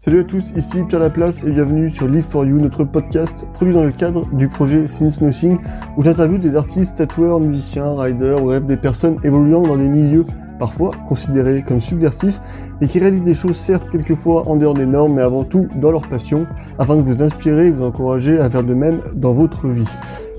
[0.00, 3.74] Salut à tous, ici Pierre Laplace et bienvenue sur Live for You, notre podcast produit
[3.74, 5.58] dans le cadre du projet Since Nothing
[5.96, 10.24] où j'interviewe des artistes, tatoueurs, musiciens, riders bref des personnes évoluant dans des milieux
[10.58, 12.40] parfois considérés comme subversifs
[12.80, 15.90] mais qui réalisent des choses certes quelquefois en dehors des normes mais avant tout dans
[15.90, 16.46] leur passion
[16.78, 19.88] afin de vous inspirer et vous encourager à faire de même dans votre vie.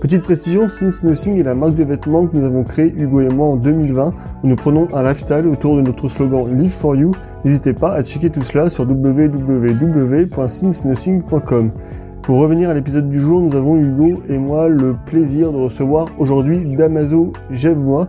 [0.02, 3.28] Petite précision, Since Nothing est la marque de vêtements que nous avons créée, Hugo et
[3.28, 4.14] moi, en 2020,
[4.44, 7.12] où nous prenons un lifestyle autour de notre slogan Live for You.
[7.44, 11.72] N'hésitez pas à checker tout cela sur www.sincenothing.com.
[12.22, 16.08] Pour revenir à l'épisode du jour, nous avons Hugo et moi le plaisir de recevoir
[16.18, 18.08] aujourd'hui Damaso Jevmois,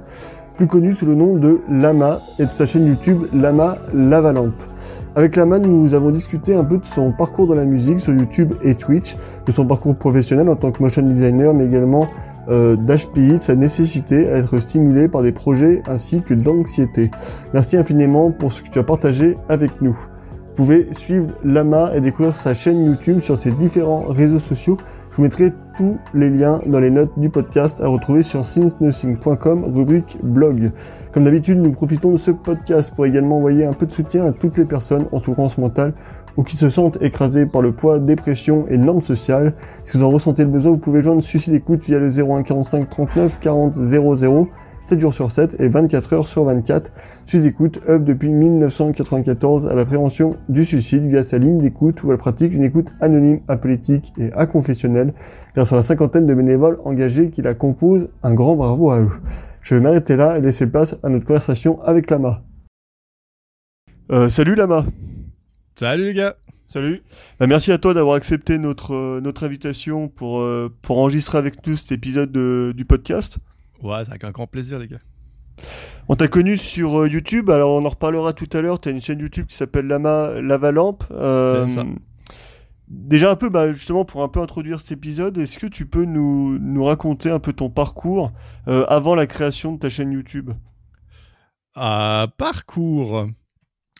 [0.60, 4.62] plus connu sous le nom de Lama et de sa chaîne YouTube Lama Lavalampe.
[5.16, 8.52] Avec Lama, nous avons discuté un peu de son parcours dans la musique sur YouTube
[8.60, 12.08] et Twitch, de son parcours professionnel en tant que motion designer, mais également
[12.50, 17.10] euh, d'HPI, de sa nécessité à être stimulé par des projets ainsi que d'anxiété.
[17.54, 19.96] Merci infiniment pour ce que tu as partagé avec nous.
[20.60, 24.76] Vous pouvez suivre Lama et découvrir sa chaîne YouTube sur ses différents réseaux sociaux.
[25.10, 29.64] Je vous mettrai tous les liens dans les notes du podcast à retrouver sur sincenothing.com,
[29.74, 30.70] rubrique blog.
[31.12, 34.32] Comme d'habitude, nous profitons de ce podcast pour également envoyer un peu de soutien à
[34.32, 35.94] toutes les personnes en souffrance mentale
[36.36, 39.54] ou qui se sentent écrasées par le poids, dépression et normes sociales.
[39.86, 42.90] Si vous en ressentez le besoin, vous pouvez joindre Suicide Écoute via le 01 45
[42.90, 44.48] 39 40 00
[44.90, 46.90] 7 jours sur 7 et 24 heures sur 24.
[47.24, 52.10] Suicide Écoute œuvre depuis 1994 à la prévention du suicide via sa ligne d'écoute où
[52.10, 55.14] elle pratique une écoute anonyme, apolitique et aconfessionnelle
[55.54, 58.08] grâce à la cinquantaine de bénévoles engagés qui la composent.
[58.24, 59.10] Un grand bravo à eux.
[59.62, 62.42] Je vais m'arrêter là et laisser place à notre conversation avec Lama.
[64.10, 64.86] Euh, salut Lama.
[65.78, 66.34] Salut les gars.
[66.66, 67.02] Salut.
[67.38, 71.64] Bah, merci à toi d'avoir accepté notre, euh, notre invitation pour, euh, pour enregistrer avec
[71.64, 73.38] nous cet épisode de- du podcast.
[73.82, 74.98] Ouais, c'est avec un grand plaisir les gars.
[76.08, 78.80] On t'a connu sur euh, YouTube, alors on en reparlera tout à l'heure.
[78.80, 81.04] Tu as une chaîne YouTube qui s'appelle Lama Lavalampe.
[81.10, 81.84] Euh, ça.
[82.88, 86.04] Déjà un peu, bah, justement, pour un peu introduire cet épisode, est-ce que tu peux
[86.04, 88.32] nous, nous raconter un peu ton parcours
[88.66, 90.50] euh, avant la création de ta chaîne YouTube?
[91.76, 93.28] Euh, parcours.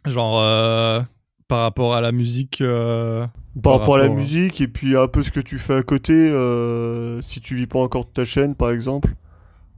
[0.06, 1.04] Genre
[1.46, 2.60] par rapport à la musique.
[2.60, 5.74] euh, Par, Par rapport à la musique et puis un peu ce que tu fais
[5.74, 9.14] à côté, euh, si tu vis pas encore de ta chaîne par exemple.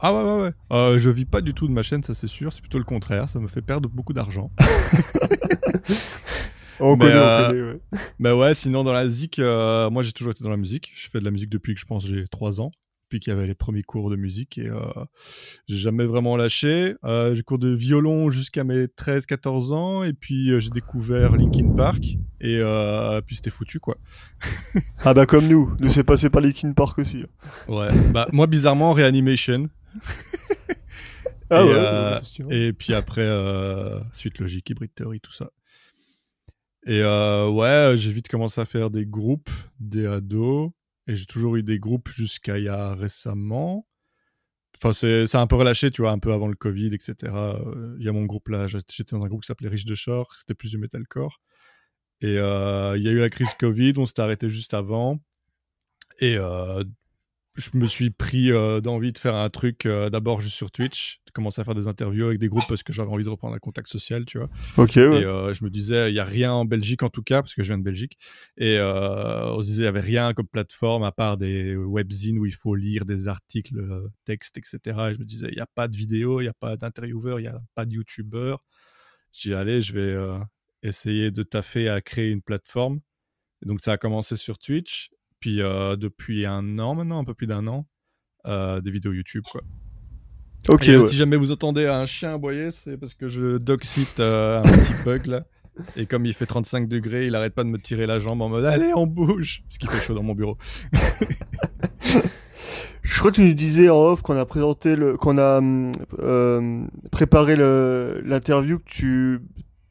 [0.05, 0.53] Ah ouais ouais ouais.
[0.73, 2.53] Euh, je vis pas du tout de ma chaîne, ça c'est sûr.
[2.53, 3.29] C'est plutôt le contraire.
[3.29, 4.51] Ça me fait perdre beaucoup d'argent.
[6.81, 7.81] On Mais, connaît, euh, on connaît, ouais.
[8.19, 10.91] Mais ouais, sinon dans la musique, euh, moi j'ai toujours été dans la musique.
[10.95, 12.73] Je fais de la musique depuis que je pense j'ai 3 ans.
[13.13, 14.81] Depuis qu'il y avait les premiers cours de musique et euh,
[15.69, 16.95] j'ai jamais vraiment lâché.
[17.05, 21.75] Euh, j'ai cours de violon jusqu'à mes 13-14 ans et puis euh, j'ai découvert Linkin
[21.77, 22.63] Park et
[23.27, 23.99] puis c'était foutu quoi.
[25.05, 27.27] Ah bah comme nous, nous c'est passé par Linkin Park aussi.
[27.69, 29.69] Ouais, bah moi bizarrement Reanimation
[31.51, 35.51] Ah Et, ouais, euh, et puis après euh, suite logique, hybrid theory, tout ça.
[36.87, 40.71] Et euh, ouais, j'ai vite commencé à faire des groupes, des ados,
[41.07, 43.87] et j'ai toujours eu des groupes jusqu'à il y a récemment.
[44.83, 47.15] Enfin, c'est un peu relâché, tu vois, un peu avant le Covid, etc.
[47.25, 49.85] Euh, Il y a mon groupe là, j'étais j'étais dans un groupe qui s'appelait Riche
[49.85, 51.41] de Shore, c'était plus du metalcore.
[52.21, 55.21] Et euh, il y a eu la crise Covid, on s'était arrêté juste avant.
[56.21, 56.85] Et euh,
[57.55, 61.21] je me suis pris euh, d'envie de faire un truc euh, d'abord juste sur Twitch,
[61.27, 63.55] de commencer à faire des interviews avec des groupes parce que j'avais envie de reprendre
[63.55, 64.49] un contact social, tu vois.
[64.79, 65.21] Ok, ouais.
[65.21, 67.55] Et euh, je me disais, il y a rien en Belgique en tout cas, parce
[67.55, 68.17] que je viens de Belgique.
[68.57, 72.47] Et on se disait, il y avait rien comme plateforme à part des webzines où
[72.47, 73.75] il faut lire des articles,
[74.25, 74.79] textes, etc.
[75.11, 77.39] Et je me disais, il n'y a pas de vidéo, il n'y a pas d'intervieweur,
[77.39, 78.65] il n'y a pas de youtubeur.
[79.33, 80.41] J'ai dit, allez, je vais
[80.83, 83.01] essayer de taffer à créer une plateforme.
[83.63, 85.11] Et donc ça a commencé sur Twitch.
[85.43, 87.85] Puis euh, depuis un an maintenant, un peu plus d'un an,
[88.47, 89.61] euh, des vidéos YouTube, quoi.
[90.71, 91.09] ok, Et, euh, ouais.
[91.09, 95.27] Si jamais vous entendez un chien aboyer, c'est parce que je doxite un petit bug
[95.27, 95.45] là.
[95.97, 98.49] Et comme il fait 35 degrés, il arrête pas de me tirer la jambe en
[98.51, 100.57] mode allez on bouge parce qu'il fait chaud dans mon bureau.
[103.03, 105.93] Je crois que tu nous disais en off qu'on a présenté le, qu'on a hum,
[106.21, 109.41] euh, préparé le- l'interview que tu,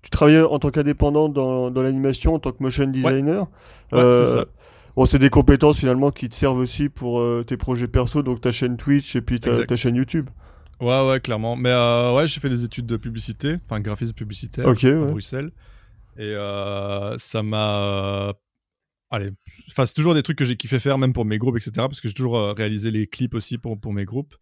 [0.02, 3.48] tu travaillais en tant qu'indépendant dans, dans l'animation en tant que motion designer.
[3.92, 4.46] Ouais, c'est ça.
[4.96, 8.42] Bon, c'est des compétences finalement qui te servent aussi pour euh, tes projets perso, donc
[8.42, 10.30] ta chaîne Twitch et puis ta, chaîne YouTube.
[10.82, 11.56] Ouais ouais clairement.
[11.56, 14.74] Mais euh, ouais j'ai fait des études de publicité, enfin graphisme publicitaire à.
[15.12, 15.52] Bruxelles.
[16.18, 18.34] Et euh, ça m'a
[19.10, 19.32] allez,
[19.70, 21.72] enfin c'est toujours des trucs que j'ai kiffé faire même pour mes groupes etc.
[21.76, 24.36] Parce que j'ai toujours réalisé les clips aussi pour pour mes groupes.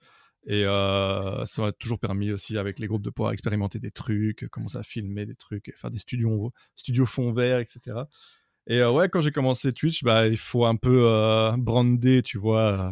[0.47, 4.77] Et ça m'a toujours permis aussi avec les groupes de pouvoir expérimenter des trucs, commencer
[4.79, 7.97] à filmer des trucs, faire des studios, studios fond vert, etc.
[8.69, 12.37] Et euh, ouais, quand j'ai commencé Twitch, bah, il faut un peu euh, brander, tu
[12.37, 12.91] vois, euh,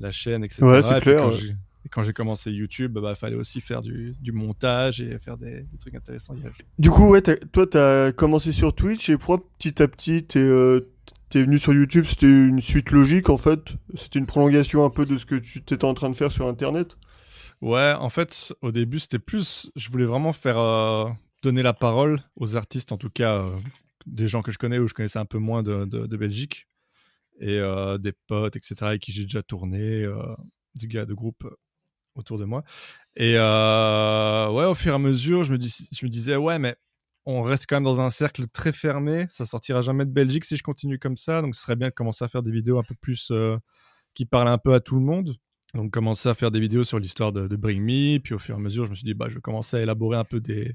[0.00, 0.62] la chaîne, etc.
[0.64, 1.54] Ouais, c'est Et clair, Quand j'ai-
[1.86, 5.60] Et quand j'ai commencé YouTube, bah, fallait aussi faire du, du montage et faire des,
[5.60, 6.34] des trucs intéressants.
[6.78, 10.26] Du coup, ouais, as, toi, tu as commencé sur Twitch et pourquoi petit à petit,
[10.26, 10.80] tu es, euh,
[11.34, 12.06] venu sur YouTube?
[12.06, 13.74] C'était une suite logique en fait?
[13.94, 16.48] C'était une prolongation un peu de ce que tu étais en train de faire sur
[16.48, 16.96] Internet?
[17.60, 19.70] Ouais, en fait, au début, c'était plus.
[19.76, 20.58] Je voulais vraiment faire.
[20.58, 21.06] Euh,
[21.42, 23.50] donner la parole aux artistes, en tout cas, euh,
[24.06, 26.68] des gens que je connais ou je connaissais un peu moins de, de, Belgique
[27.40, 27.60] et
[28.00, 30.06] des potes, etc., avec qui j'ai déjà tourné,
[30.74, 31.44] du gars de groupe
[32.14, 32.64] autour de moi.
[33.16, 36.58] Et euh, ouais, au fur et à mesure, je me, dis, je me disais, ouais,
[36.58, 36.76] mais
[37.26, 39.26] on reste quand même dans un cercle très fermé.
[39.28, 41.42] Ça sortira jamais de Belgique si je continue comme ça.
[41.42, 43.56] Donc, ce serait bien de commencer à faire des vidéos un peu plus euh,
[44.14, 45.34] qui parlent un peu à tout le monde.
[45.74, 48.18] Donc, commencer à faire des vidéos sur l'histoire de, Bring Me.
[48.18, 49.80] Puis, au fur et à mesure, je me suis dit, bah, je vais commencer à
[49.80, 50.74] élaborer un peu des.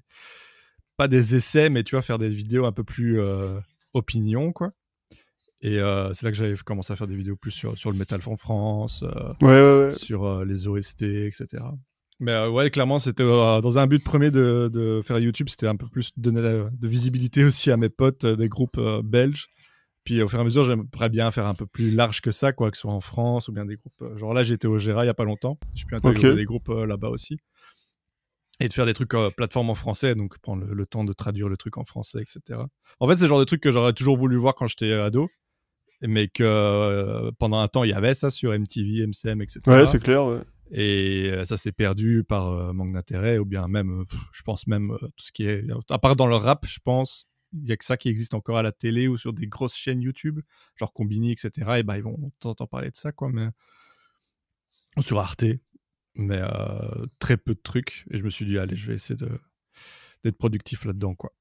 [1.00, 3.58] Pas des essais, mais tu vois, faire des vidéos un peu plus euh,
[3.94, 4.74] opinion, quoi.
[5.62, 7.98] Et euh, c'est là que j'avais commencé à faire des vidéos plus sur, sur le
[7.98, 9.34] métal en France, euh,
[9.94, 11.64] sur euh, les OST, etc.
[12.20, 15.88] Mais ouais, clairement, c'était dans un but premier de, de faire YouTube, c'était un peu
[15.88, 19.48] plus donner de visibilité aussi à mes potes des groupes belges.
[20.04, 22.52] Puis au fur et à mesure, j'aimerais bien faire un peu plus large que ça,
[22.52, 24.18] quoi, que ce soit en France ou bien des groupes.
[24.18, 25.58] genre là, j'étais au Gera il y a pas longtemps.
[25.76, 27.38] Je peux intégrer des groupes là-bas aussi.
[28.60, 31.48] Et de faire des trucs plateforme en français, donc prendre le, le, temps de traduire
[31.48, 32.60] le truc en français, etc.
[33.00, 35.30] En fait, c'est le genre de trucs que j'aurais toujours voulu voir quand j'étais ado
[36.02, 39.62] mais que euh, pendant un temps il y avait ça sur MTV, MCM, etc.
[39.68, 40.26] Ouais, c'est clair.
[40.26, 40.42] Ouais.
[40.72, 44.96] Et euh, ça s'est perdu par euh, manque d'intérêt, ou bien même, je pense même
[45.02, 47.86] tout ce qui est, à part dans le rap, je pense, il y a que
[47.86, 50.40] ça qui existe encore à la télé ou sur des grosses chaînes YouTube,
[50.76, 51.52] genre Combini, etc.
[51.80, 53.48] Et bah ils vont t'entendre parler de ça, quoi, mais
[54.98, 55.46] ou sur Arte,
[56.20, 56.42] mais
[57.20, 58.06] très peu de trucs.
[58.12, 59.30] Et je me suis dit, allez, je vais essayer de
[60.24, 61.32] d'être productif là-dedans, quoi.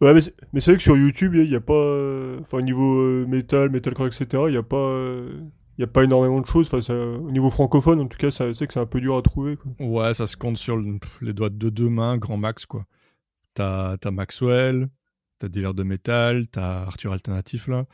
[0.00, 1.74] Ouais, mais c'est vrai que sur YouTube, il n'y a, pas.
[1.74, 4.76] Euh, enfin, au niveau euh, métal, metalcore, etc., il n'y a pas.
[4.76, 5.40] Euh,
[5.76, 6.72] il a pas énormément de choses.
[6.72, 9.56] Enfin, au niveau francophone, en tout cas, c'est que c'est un peu dur à trouver.
[9.56, 9.72] Quoi.
[9.80, 10.76] Ouais, ça se compte sur
[11.20, 12.86] les doigts de deux mains, grand max, quoi.
[13.54, 14.88] T'as as Maxwell,
[15.38, 17.86] t'as Dealer de métal, t'as Arthur Alternatif, là.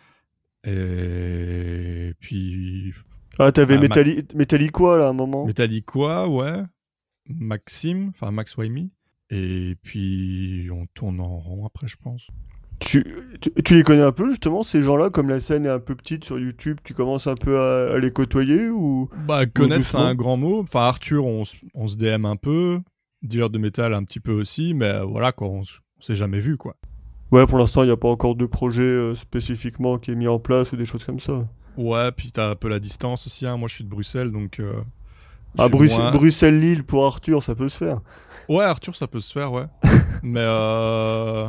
[0.65, 2.93] Et puis.
[3.39, 4.71] Ah, t'avais Metalli...
[4.71, 5.47] quoi, là, à un moment.
[5.87, 6.63] Quoi, ouais.
[7.29, 8.91] Maxime, enfin Max Waimi.
[9.31, 12.29] Et puis on tourne en rond après, je pense.
[12.81, 13.05] Tu,
[13.65, 16.25] tu, les connais un peu justement ces gens-là comme la scène est un peu petite
[16.25, 19.09] sur YouTube tu commences un peu à, les côtoyer ou?
[19.27, 20.63] Bah connaître c'est un grand mot.
[20.63, 22.81] Enfin Arthur on, on, se DM un peu.
[23.23, 25.63] Dealer de métal un petit peu aussi mais voilà quoi on,
[26.01, 26.77] s'est jamais vu quoi.
[27.31, 30.29] Ouais pour l'instant il n'y a pas encore de projet euh, spécifiquement qui est mis
[30.29, 33.47] en place ou des choses comme ça ouais puis t'as un peu la distance aussi
[33.47, 33.57] hein.
[33.57, 34.83] moi je suis de Bruxelles donc euh,
[35.59, 38.01] ah, Bruxelles-Lille pour Arthur, ça peut se faire.
[38.49, 39.67] Ouais, Arthur, ça peut se faire, ouais.
[40.23, 41.49] mais, euh...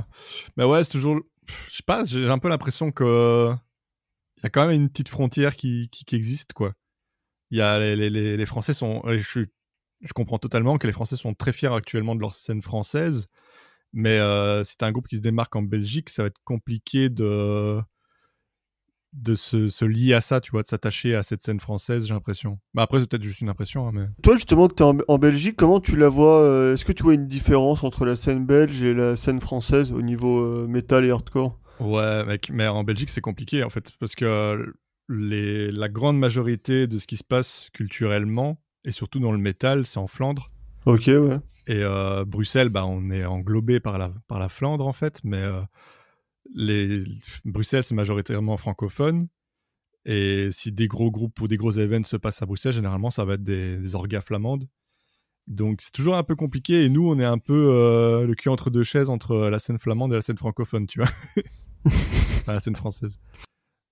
[0.58, 1.20] mais ouais, c'est toujours.
[1.48, 3.52] Je sais pas, j'ai un peu l'impression que.
[4.38, 6.74] Il y a quand même une petite frontière qui, qui, existe, quoi.
[7.50, 9.02] Il y a les, les, les Français sont.
[9.08, 9.46] Je,
[10.02, 13.28] je comprends totalement que les Français sont très fiers actuellement de leur scène française.
[13.94, 17.10] Mais euh, si t'as un groupe qui se démarque en Belgique, ça va être compliqué
[17.10, 17.82] de
[19.16, 22.60] de se, lier à ça, tu vois, de s'attacher à cette scène française, j'ai l'impression.
[22.74, 23.88] Mais après, c'est peut-être juste une impression.
[23.88, 24.06] Hein, mais...
[24.22, 27.04] Toi, justement, que tu es en, Belgique, comment tu la vois euh, Est-ce que tu
[27.04, 31.06] vois une différence entre la scène belge et la scène française au niveau euh, métal
[31.06, 31.60] et hardcore?
[31.80, 34.74] Ouais, mec, mais en Belgique, c'est compliqué, en fait, parce que
[35.10, 39.86] les, la grande majorité de ce qui se passe culturellement, et surtout dans le métal,
[39.86, 40.52] c'est en Flandre.
[40.86, 41.38] Ok, ouais.
[41.68, 45.44] Et euh, Bruxelles, bah, on est englobé par la, par la Flandre, en fait, mais
[46.54, 47.04] les...
[47.44, 49.28] Bruxelles, c'est majoritairement francophone.
[50.06, 53.26] Et si des gros groupes ou des gros événements se passent à Bruxelles, généralement, ça
[53.26, 54.68] va être des, orgas flamandes.
[55.48, 56.86] Donc c'est toujours un peu compliqué.
[56.86, 59.80] Et nous, on est un peu euh, le cul entre deux chaises entre la scène
[59.80, 61.10] flamande et la scène francophone, tu vois.
[62.48, 63.20] la scène française.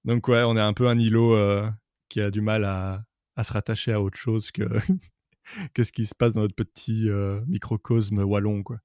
[0.05, 1.69] Donc ouais, on est un peu un îlot euh,
[2.09, 3.03] qui a du mal à,
[3.43, 4.63] se rattacher à autre chose que,
[5.73, 8.77] que ce qui se passe dans notre petit euh, microcosme wallon, quoi.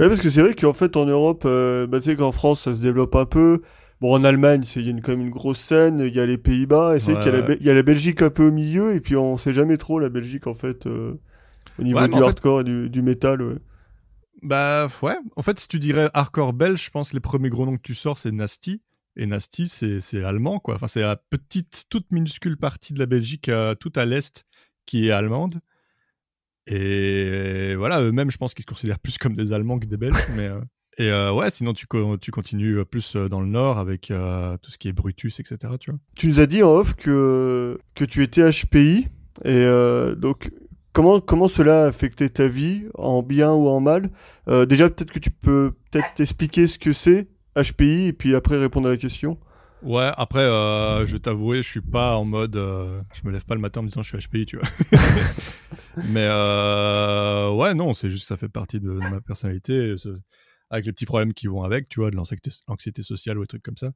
[0.00, 2.62] Ouais, parce que c'est vrai qu'en fait, en Europe, euh, bah, tu sais qu'en France,
[2.62, 3.60] ça se développe un peu.
[4.00, 6.38] Bon, en Allemagne, il y a quand même une grosse scène, il y a les
[6.38, 9.36] Pays-Bas, et c'est qu'il y, a la Belgique un peu au milieu, et puis on
[9.36, 11.20] sait jamais trop la Belgique, en fait, euh,
[11.78, 13.42] au niveau du hardcore et du, du métal.
[13.42, 13.56] Ouais.
[14.40, 17.66] Bah ouais, en fait, si tu dirais hardcore belge, je pense que les premiers gros
[17.66, 18.80] noms que tu sors, c'est Nasty.
[19.16, 20.76] Et Nasty, c'est allemand, quoi.
[20.76, 24.46] Enfin, c'est la petite, toute minuscule partie de la Belgique, euh, tout à l'est,
[24.86, 25.60] qui est allemande.
[26.66, 26.74] Et
[27.80, 30.14] voilà, eux-mêmes, je pense qu'ils se considèrent plus comme des Allemands que des Belges.
[30.36, 30.60] mais, euh,
[30.98, 31.86] et euh, ouais, sinon, tu,
[32.20, 34.12] tu continues plus euh, dans le nord avec
[34.62, 35.58] tout ce qui est Brutus, etc.
[36.14, 39.08] Tu nous as dit en off que, que tu étais HPI.
[39.44, 39.66] Et
[40.16, 40.50] donc,
[40.92, 44.10] comment, comment cela a affecté ta vie, en bien ou en mal?
[44.46, 48.88] Déjà, peut-être que tu peux peut-être t'expliquer ce que c'est HPI et puis après répondre
[48.88, 49.38] à la question.
[49.82, 52.56] Ouais, après, euh, je vais t'avouer, je suis pas en mode.
[52.56, 54.68] euh, je me lève pas le matin en me disant je suis HPI, tu vois.
[56.04, 60.18] Mais euh, ouais, non, c'est juste ça fait partie de, de ma personnalité, ce-
[60.70, 63.62] avec les petits problèmes qui vont avec, tu vois, de l'anxiété sociale ou des trucs
[63.62, 63.90] comme ça.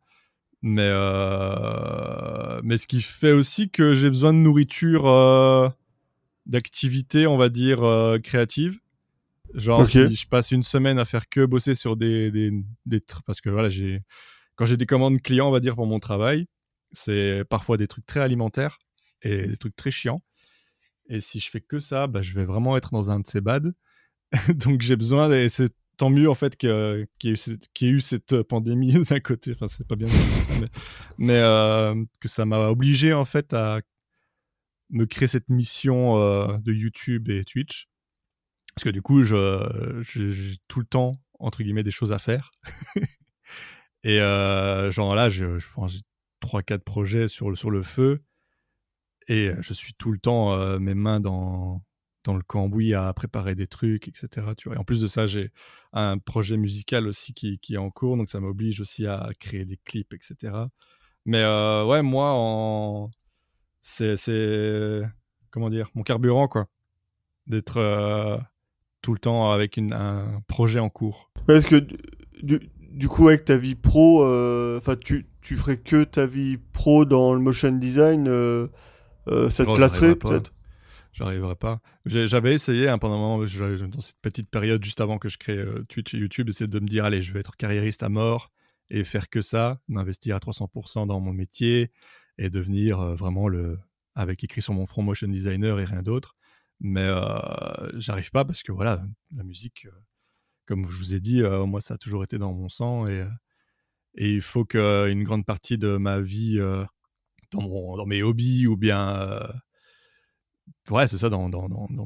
[0.62, 5.05] Mais, euh, mais ce qui fait aussi que j'ai besoin de nourriture,
[6.47, 7.81] d'activité, on va dire,
[8.23, 8.79] créative.
[9.55, 12.31] Genre, si je passe une semaine à faire que bosser sur des.
[12.31, 12.50] des,
[12.87, 14.03] des parce que voilà, j'ai.
[14.56, 16.46] Quand j'ai des commandes clients, on va dire, pour mon travail,
[16.92, 18.78] c'est parfois des trucs très alimentaires
[19.23, 20.23] et des trucs très chiants.
[21.08, 23.40] Et si je fais que ça, bah, je vais vraiment être dans un de ces
[23.40, 23.73] bads.
[24.54, 27.88] Donc j'ai besoin, et c'est tant mieux en fait qu'il y, ait eu cette- qu'il
[27.88, 29.52] y ait eu cette pandémie d'un côté.
[29.52, 30.08] Enfin, c'est pas bien
[30.61, 30.68] mais,
[31.18, 33.80] mais, euh, que ça m'a obligé en fait à
[34.90, 37.88] me créer cette mission euh, de YouTube et Twitch.
[38.75, 42.50] Parce que du coup, j'ai tout le temps, entre guillemets, des choses à faire.
[44.04, 45.46] et euh, genre là, j'ai
[46.42, 48.23] 3-4 projets sur le, sur le feu.
[49.26, 51.82] Et je suis tout le temps euh, mes mains dans,
[52.25, 54.28] dans le cambouis à préparer des trucs, etc.
[54.58, 54.76] Tu vois.
[54.76, 55.50] Et en plus de ça, j'ai
[55.94, 59.64] un projet musical aussi qui, qui est en cours, donc ça m'oblige aussi à créer
[59.64, 60.52] des clips, etc.
[61.25, 63.11] Mais euh, ouais, moi, en...
[63.80, 64.14] c'est.
[65.50, 66.66] Comment dire Mon carburant, quoi.
[67.46, 68.42] D'être
[69.00, 71.30] tout le temps avec une, un projet en cours.
[71.46, 71.87] Parce que
[72.94, 77.04] du coup, avec ta vie pro, euh, enfin, tu, tu ferais que ta vie pro
[77.04, 78.68] dans le motion design, euh,
[79.28, 80.28] euh, ça te Oh, lasserait j'arriverai pas.
[80.30, 80.54] peut-être?
[81.12, 81.80] J'arriverai pas.
[82.06, 85.58] J'avais essayé hein, pendant un moment, dans cette petite période juste avant que je crée
[85.58, 88.48] euh, Twitch et YouTube, essayer de me dire allez, je vais être carriériste à mort
[88.90, 91.90] et faire que ça, m'investir à 300% dans mon métier
[92.38, 93.78] et devenir euh, vraiment le
[94.16, 96.36] avec écrit sur mon front motion designer et rien d'autre.
[96.80, 97.08] Mais
[97.94, 99.02] j'arrive pas parce que voilà,
[99.34, 99.86] la musique,
[100.66, 103.21] comme je vous ai dit, euh, moi ça a toujours été dans mon sang et,
[103.21, 103.28] euh,
[104.16, 106.85] il faut qu'une grande partie de ma vie euh,
[107.50, 109.40] dans, mes hobbies ou bien
[110.90, 111.49] ouais, c'est ça, dans,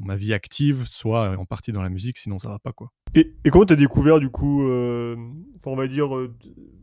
[0.03, 2.91] ma vie active, soit en partie dans la musique, sinon ça va pas, quoi.
[3.13, 4.63] Et, et comment t'as découvert du coup,
[5.65, 6.33] on va dire euh,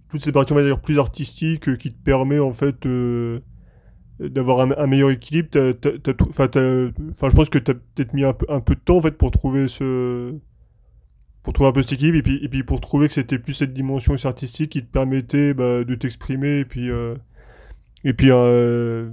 [0.09, 2.87] toute cette partie on va dire plus artistique euh, qui te permet en fait
[4.21, 5.49] d'avoir un, meilleur équilibre?
[6.30, 9.12] Enfin, je pense que t'as peut-être mis un peu, un peu de temps en fait
[9.12, 10.38] pour trouver ce,
[11.47, 13.53] pour trouver un peu cet équilibre et puis, et puis pour trouver que c'était plus
[13.55, 17.15] cette dimension artistique qui te permettait bah, de t'exprimer et puis euh,
[18.03, 19.09] et puis euh,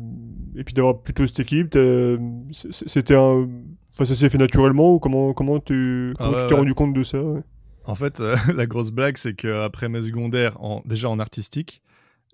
[0.56, 1.70] et puis d'avoir plutôt cet équilibre.
[1.70, 2.18] T'as-
[2.52, 3.48] c- C'était un,
[3.94, 6.60] enfin ça s'est fait naturellement ou comment comment tu Ah comment ouais, tu t'es ouais.
[6.60, 7.42] rendu compte de ça ouais?
[7.86, 11.82] En fait, euh, la grosse blague, c'est qu'après mes secondaires, en, déjà en artistique,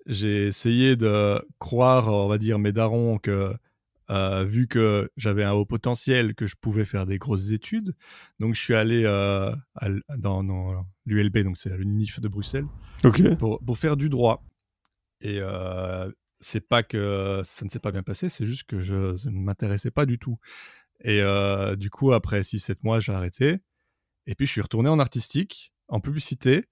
[0.06, 3.52] j'ai essayé de croire, on va dire, mes darons que,
[4.10, 7.94] euh, vu que j'avais un haut potentiel, que je pouvais faire des grosses études.
[8.40, 12.66] Donc, je suis allé euh, à dans, dans l'ULB, donc c'est l'UNIF de Bruxelles,
[13.38, 14.42] pour, pour faire du droit.
[15.20, 19.28] Et euh, c'est pas que ça ne s'est pas bien passé, c'est juste que je,
[19.28, 20.38] ne m'intéressait pas du tout.
[21.04, 21.22] Et
[21.76, 23.60] du coup, après 6-7 mois, j'ai arrêté.
[24.26, 26.64] Et puis, je suis retourné en artistique, en publicité,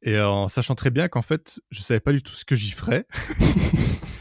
[0.00, 2.70] et en sachant très bien qu'en fait, je savais pas du tout ce que j'y
[2.70, 3.06] ferais.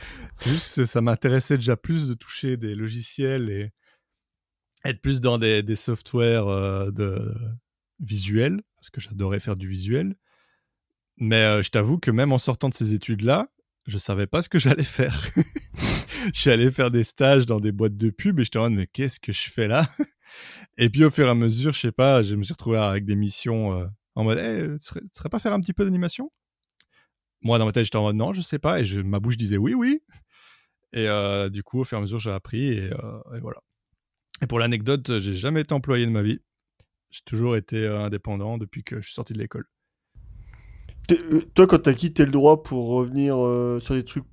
[0.42, 3.72] c'est juste ça m'intéressait déjà plus de toucher des logiciels et
[4.84, 7.32] être plus dans des, des softwares euh, de
[8.00, 10.16] visuels, parce que j'adorais faire du visuel.
[11.18, 13.50] Mais euh, je t'avoue que même en sortant de ces études-là,
[13.86, 15.22] je savais pas ce que j'allais faire.
[16.34, 18.74] je suis allé faire des stages dans des boîtes de pub et j'étais en mode,
[18.74, 19.88] mais qu'est-ce que je fais là?
[20.80, 23.06] Et puis au fur et à mesure, je sais pas, je me suis retrouvé avec
[23.06, 26.32] des missions euh, en mode, hey, tu serais, serais pas faire un petit peu d'animation?
[27.44, 28.80] Moi, dans ma tête, j'étais en mode, non, je sais pas.
[28.80, 30.02] Et ma bouche disait oui, oui.
[30.94, 33.60] Et euh, du coup, au fur et à mesure, j'ai appris et, euh, et voilà.
[34.42, 36.40] Et pour l'anecdote, j'ai jamais été employé de ma vie.
[37.12, 39.66] J'ai toujours été euh, indépendant depuis que je suis sorti de l'école.
[41.56, 43.36] Toi, quand t'as quitté le droit pour revenir
[43.82, 44.24] sur des trucs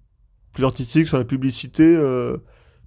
[0.53, 1.97] plus artistiques, sur la publicité,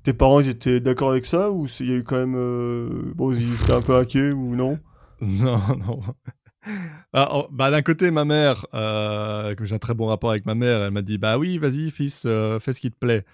[0.03, 3.11] tes parents ils étaient d'accord avec ça ou il y a eu quand même euh,
[3.15, 4.79] bon ils étaient un peu hackés ou non?
[5.21, 6.01] Non, non.
[7.13, 10.53] Ah, oh, bah, d'un côté, ma mère, euh, j'ai un très bon rapport avec ma
[10.53, 13.25] mère, elle m'a dit Bah oui, vas-y, fils, euh, fais ce qui te plaît.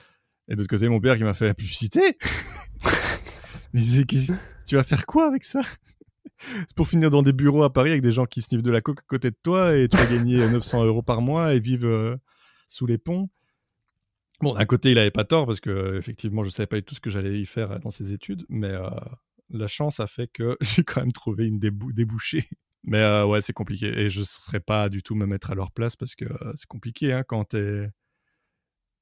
[0.49, 2.17] Et de l'autre côté, mon père qui m'a fait publicité.
[3.73, 3.81] Mais
[4.65, 5.61] tu vas faire quoi avec ça?
[6.39, 8.81] C'est pour finir dans des bureaux à Paris avec des gens qui sniffent de la
[8.81, 11.87] coke à côté de toi et tu vas gagner 900 euros par mois et vivre
[11.87, 12.15] euh,
[12.67, 13.29] sous les ponts.
[14.41, 16.93] Bon, d'un côté, il avait pas tort parce que effectivement, je savais pas du tout
[16.95, 18.87] ce que j'allais y faire dans ces études, mais euh,
[19.49, 22.47] la chance a fait que j'ai quand même trouvé une débou- débouchée.
[22.83, 25.71] Mais euh, ouais, c'est compliqué et je serais pas du tout me mettre à leur
[25.71, 27.89] place parce que euh, c'est compliqué hein, quand t'es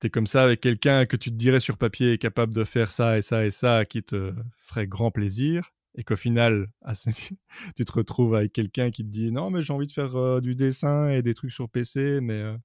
[0.06, 3.18] t'es comme ça avec quelqu'un que tu te dirais sur papier capable de faire ça
[3.18, 7.10] et ça et ça qui te ferait grand plaisir et qu'au final ce-
[7.76, 10.42] tu te retrouves avec quelqu'un qui te dit non mais j'ai envie de faire euh,
[10.42, 12.56] du dessin et des trucs sur PC mais euh,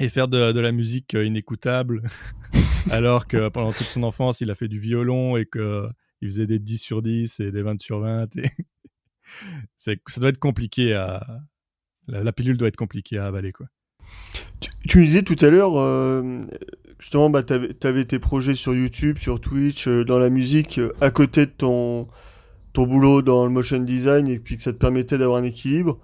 [0.00, 2.02] et faire de, la musique inécoutable,
[2.90, 5.86] alors que pendant toute son enfance, il a fait du violon et que
[6.22, 8.34] il faisait des 10 sur 10 et des 20 sur 20.
[8.36, 8.48] Et
[9.76, 11.40] ça doit être compliqué à.
[12.08, 13.68] La, pilule doit être compliquée à avaler, quoi.
[14.60, 16.38] Tu, tu disais tout à l'heure, euh,
[16.98, 17.54] justement, bah, tu
[17.86, 21.50] avais, tes projets sur YouTube, sur Twitch, euh, dans la musique, euh, à côté de
[21.50, 22.08] ton,
[22.72, 25.98] ton boulot dans le motion design, et puis que ça te permettait d'avoir un équilibre.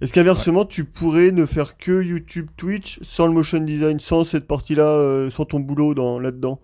[0.00, 4.46] Est-ce qu'inversement, tu pourrais ne faire que YouTube, Twitch, sans le motion design, sans cette
[4.46, 6.60] partie-là, sans ton boulot là-dedans?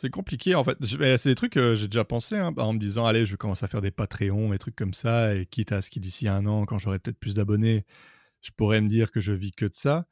[0.00, 0.78] C'est compliqué en fait.
[0.82, 3.66] C'est des trucs que j'ai déjà pensé hein, en me disant allez, je vais commencer
[3.66, 5.34] à faire des Patreons et trucs comme ça.
[5.34, 7.84] Et quitte à ce qui d'ici un an, quand j'aurai peut-être plus d'abonnés,
[8.40, 10.06] je pourrais me dire que je vis que de ça.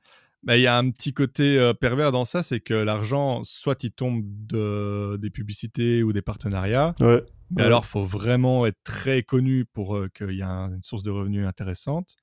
[0.45, 3.83] Mais il y a un petit côté euh, pervers dans ça, c'est que l'argent, soit
[3.83, 6.95] il tombe de, des publicités ou des partenariats.
[7.01, 7.25] Ouais.
[7.51, 11.11] Mais alors, faut vraiment être très connu pour euh, qu'il y ait une source de
[11.11, 12.17] revenus intéressante.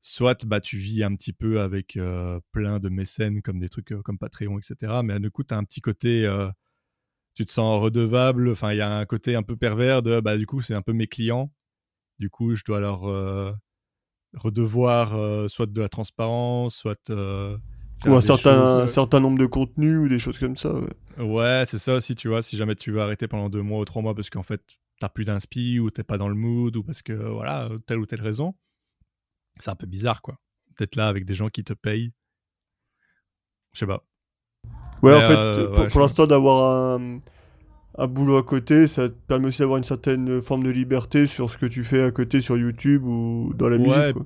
[0.00, 3.94] Soit bah, tu vis un petit peu avec euh, plein de mécènes comme des trucs
[4.02, 5.00] comme Patreon, etc.
[5.04, 6.26] Mais du coup, tu as un petit côté
[7.34, 8.50] tu te sens redevable.
[8.50, 10.82] Enfin, il y a un côté un peu pervers de bah, du coup, c'est un
[10.82, 11.52] peu mes clients.
[12.18, 13.52] Du coup, je dois leur euh,
[14.34, 17.10] redevoir euh, soit de la transparence, soit.
[17.10, 17.56] Euh,
[18.06, 20.74] ou un certain, certain nombre de contenus ou des choses comme ça.
[21.16, 22.42] Ouais, c'est ça aussi, tu vois.
[22.42, 24.60] Si jamais tu veux arrêter pendant deux mois ou trois mois parce qu'en fait,
[25.00, 28.06] t'as plus d'inspi ou t'es pas dans le mood ou parce que, voilà, telle ou
[28.06, 28.54] telle raison,
[29.60, 30.36] c'est un peu bizarre, quoi.
[30.76, 32.12] Peut-être là avec des gens qui te payent.
[33.72, 34.04] Je sais pas.
[35.02, 37.20] Ouais, en fait, euh, pour, l'instant, d'avoir un,
[38.06, 41.58] boulot à côté, ça te permet aussi d'avoir une certaine forme de liberté sur ce
[41.58, 44.16] que tu fais à côté sur YouTube ou dans la musique.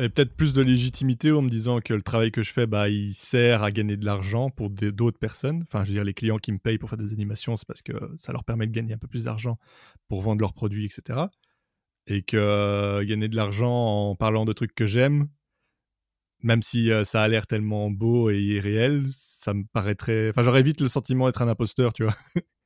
[0.00, 2.88] Et peut-être plus de légitimité en me disant que le travail que je fais, bah,
[2.88, 5.64] il sert à gagner de l'argent pour d'autres personnes.
[5.64, 7.82] Enfin, je veux dire, les clients qui me payent pour faire des animations, c'est parce
[7.82, 9.58] que ça leur permet de gagner un peu plus d'argent
[10.06, 11.26] pour vendre leurs produits, etc.
[12.06, 15.28] Et que euh, gagner de l'argent en parlant de trucs que j'aime,
[16.42, 20.28] même si euh, ça a l'air tellement beau et irréel, ça me paraîtrait.
[20.30, 22.14] Enfin, j'aurais vite le sentiment d'être un imposteur, tu vois.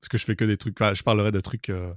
[0.00, 0.80] Parce que je fais que des trucs.
[0.80, 1.92] Enfin, je parlerai de trucs euh,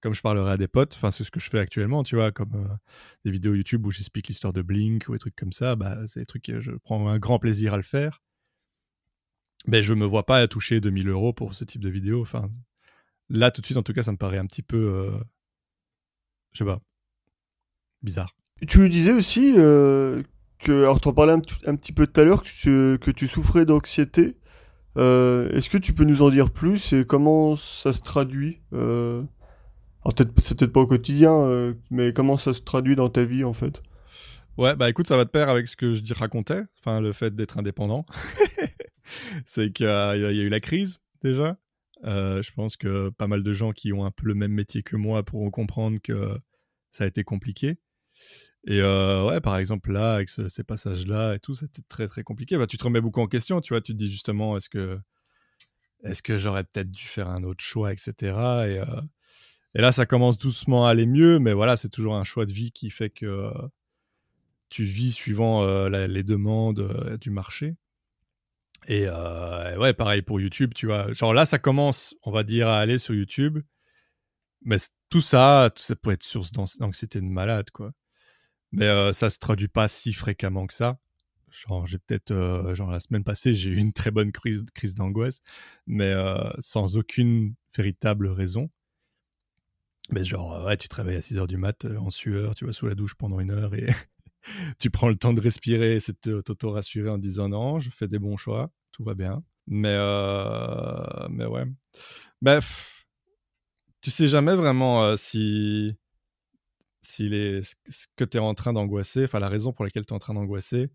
[0.00, 0.94] comme je parlerai à des potes.
[0.96, 2.76] Enfin, c'est ce que je fais actuellement, tu vois, comme euh,
[3.24, 5.76] des vidéos YouTube où j'explique l'histoire de Blink ou des trucs comme ça.
[5.76, 8.22] Bah, c'est des trucs que je prends un grand plaisir à le faire.
[9.66, 12.22] Mais je me vois pas à toucher 2000 euros pour ce type de vidéo.
[12.22, 12.50] Enfin,
[13.28, 15.12] là, tout de suite, en tout cas, ça me paraît un petit peu.
[16.52, 16.80] Je sais pas.
[18.02, 18.34] Bizarre.
[18.68, 20.22] Tu me disais aussi euh,
[20.58, 24.36] que, alors tu en parlais un, petit peu tout à l'heure, que tu souffrais d'anxiété.
[24.96, 29.22] Euh, est-ce que tu peux nous en dire plus et comment ça se traduit euh...
[30.04, 33.24] Alors peut-être c'est peut-être pas au quotidien, euh, mais comment ça se traduit dans ta
[33.24, 33.82] vie en fait?
[34.58, 37.34] Ouais, bah écoute, ça va de pair avec ce que je racontais, enfin le fait
[37.34, 38.04] d'être indépendant.
[39.46, 41.56] c'est qu'il y, a eu la crise déjà.
[42.04, 44.96] je pense que pas mal de gens qui ont un peu le même métier que
[44.96, 46.36] moi pourront comprendre que
[46.90, 47.78] ça a été compliqué.
[48.64, 52.56] Et euh, ouais, par exemple, là, avec ces passages-là et tout, c'était très très compliqué.
[52.56, 53.80] Bah, tu te remets beaucoup en question, tu vois.
[53.80, 54.98] Tu te dis justement, est-ce que,
[56.04, 58.12] est-ce que j'aurais peut-être dû faire un autre choix, etc.
[58.22, 59.00] Et, euh,
[59.74, 62.52] et, là, ça commence doucement à aller mieux, mais voilà, c'est toujours un choix de
[62.52, 63.52] vie qui fait que euh,
[64.68, 67.74] tu vis suivant les demandes du marché.
[68.88, 71.12] Et, ouais, pareil pour YouTube, tu vois.
[71.12, 73.58] Genre là, ça commence, on va dire, à aller sur YouTube.
[74.64, 74.76] Mais
[75.10, 77.92] tout ça, ça peut être source d'anxiété de malade, quoi.
[78.72, 80.98] Mais euh, ça se traduit pas si fréquemment que ça.
[81.50, 84.94] Genre, j'ai peut-être, euh, genre la semaine passée, j'ai eu une très bonne crise, crise
[84.94, 85.42] d'angoisse,
[85.86, 88.70] mais euh, sans aucune véritable raison.
[90.10, 92.72] Mais genre, ouais, tu te réveilles à 6 heures du mat en sueur, tu vas
[92.72, 93.88] sous la douche pendant une heure et
[94.78, 98.18] tu prends le temps de respirer et de t'auto-rassurer en disant non, je fais des
[98.18, 99.44] bons choix, tout va bien.
[99.66, 99.96] Mais,
[101.30, 101.64] mais ouais.
[102.40, 103.06] Bref,
[104.00, 105.96] tu sais jamais vraiment si
[107.02, 110.12] si les, ce que tu es en train d'angoisser, enfin la raison pour laquelle tu
[110.12, 110.90] es en train d'angoisser,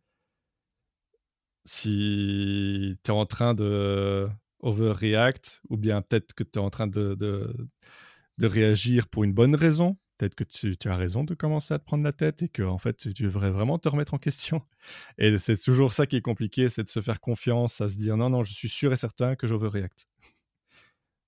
[1.65, 4.29] si tu es en train de
[4.61, 9.55] overreact, ou bien peut-être que tu es en train de, de, réagir pour une bonne
[9.55, 12.49] raison, peut-être que tu, tu, as raison de commencer à te prendre la tête et
[12.49, 14.61] que en fait tu devrais vraiment te remettre en question.
[15.17, 18.17] Et c'est toujours ça qui est compliqué, c'est de se faire confiance, à se dire
[18.17, 20.07] non, non, je suis sûr et certain que j'overreact.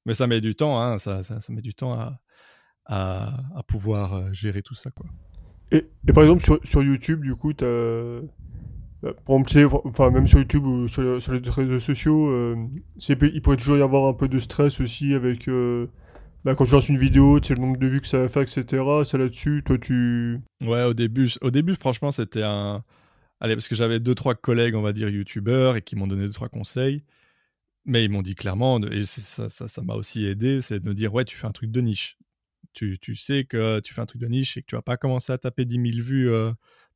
[0.05, 2.19] Mais ça met du temps, hein, ça, ça, ça met du temps à,
[2.89, 4.89] à, pouvoir euh, gérer tout ça.
[4.91, 5.05] Quoi.
[5.71, 7.65] Et, et par exemple, sur, sur, YouTube, du coup, tu.
[9.01, 12.55] Bah, enfin, même sur YouTube ou sur, les réseaux sociaux, euh,
[13.07, 15.47] il pourrait toujours y avoir un peu de stress aussi avec.
[15.47, 15.87] Euh,
[16.43, 18.41] bah, quand tu lances une vidéo, tu le nombre de vues que ça va faire,
[18.41, 18.83] etc.
[19.05, 20.39] Ça là-dessus, toi, tu.
[20.61, 22.83] Ouais, au début, au début franchement, c'était un.
[23.39, 26.25] Allez, parce que j'avais deux, trois collègues, on va dire, youtubeurs, et qui m'ont donné
[26.25, 27.03] deux, trois conseils.
[27.85, 30.93] Mais ils m'ont dit clairement, et ça m'a ça, ça aussi aidé, c'est de me
[30.93, 32.19] dire, ouais, tu fais un truc de niche
[32.73, 35.33] tu, sais que tu fais un truc de niche et que tu vas pas commencer
[35.33, 36.51] à taper 10 000 vues euh,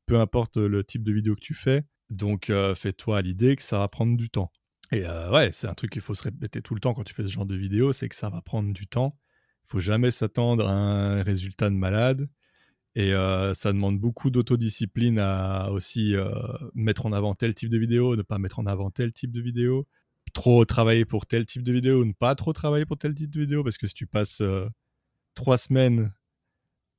[0.06, 1.84] peu importe le type de vidéo que tu fais.
[2.10, 4.52] Donc, fais-toi l'idée que ça va prendre du temps.
[4.92, 7.22] Et ouais, c'est un truc qu'il faut se répéter tout le temps quand tu fais
[7.22, 9.18] ce genre de vidéo, c'est que ça va prendre du temps.
[9.64, 12.28] Il faut jamais s'attendre à un résultat de malade.
[12.96, 13.12] Et
[13.54, 16.14] ça demande beaucoup d'autodiscipline à aussi
[16.74, 19.40] mettre en avant tel type de vidéo, ne pas mettre en avant tel type de
[19.40, 19.88] vidéo,
[20.32, 23.40] trop travailler pour tel type de vidéo, ne pas trop travailler pour tel type de
[23.40, 24.42] vidéo, parce que si tu passes
[25.34, 26.12] trois semaines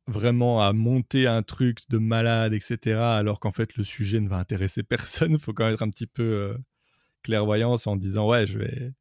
[0.07, 4.37] vraiment à monter un truc de malade, etc., alors qu'en fait le sujet ne va
[4.37, 6.57] intéresser personne, il faut quand même être un petit peu
[7.23, 8.93] clairvoyant en disant ouais, je vais,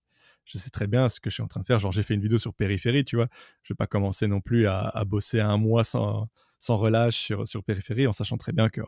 [0.47, 1.79] sais très bien ce que je suis en train de faire.
[1.79, 3.29] Genre j'ai fait une vidéo sur périphérie, tu vois,
[3.63, 6.29] je vais pas commencer non plus à, bosser un mois sans,
[6.69, 8.85] relâche sur, périphérie, en sachant très bien qu'un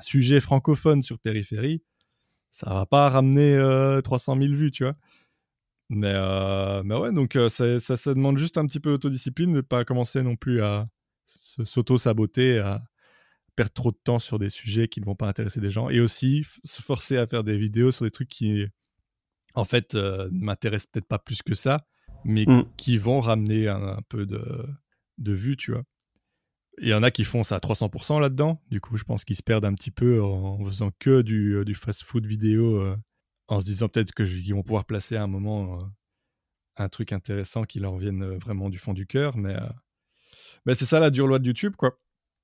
[0.00, 1.82] sujet francophone sur périphérie,
[2.52, 3.58] ça va pas ramener
[4.02, 4.96] 300 000 vues, tu vois.
[5.90, 6.14] Mais,
[6.84, 10.36] mais ouais, donc ça, ça, demande juste un petit peu d'autodiscipline, ne pas commencer non
[10.36, 10.88] plus à
[11.26, 12.82] s'auto-saboter, à
[13.56, 15.90] perdre trop de temps sur des sujets qui ne vont pas intéresser des gens.
[15.90, 18.64] Et aussi se forcer à faire des vidéos sur des trucs qui,
[19.54, 21.84] en fait, ne m'intéressent peut-être pas plus que ça,
[22.24, 22.66] mais mmh.
[22.76, 24.40] qui vont ramener un, peu de,
[25.18, 25.82] de vues, tu vois.
[26.80, 28.62] Il y en a qui font ça à 300% là-dedans.
[28.70, 31.74] Du coup, je pense qu'ils se perdent un petit peu en faisant que du, du
[31.74, 32.94] fast-food vidéo,
[33.50, 35.90] en se disant peut-être qu'ils vont pouvoir placer à un moment
[36.76, 39.36] un truc intéressant qui leur vienne vraiment du fond du cœur.
[39.36, 39.56] Mais
[40.66, 41.98] ben, c'est ça la dure loi de YouTube, quoi.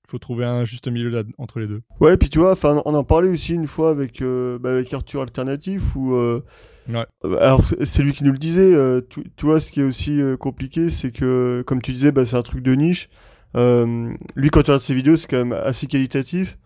[0.07, 1.83] Il faut trouver un juste milieu entre les deux.
[1.99, 5.21] Ouais, puis tu vois, on en parlait aussi une fois avec, euh, bah, avec Arthur
[5.21, 6.15] Alternatif, où.
[6.15, 6.45] Euh,
[6.89, 7.05] ouais.
[7.25, 8.73] Euh, alors, c'est lui qui nous le disait.
[9.11, 12.37] Tu, tu, vois, ce qui est aussi compliqué, c'est que, comme tu disais, bah, c'est
[12.37, 13.09] un truc de niche.
[13.55, 16.57] lui, quand tu regardes ses vidéos, c'est quand même assez qualitatif.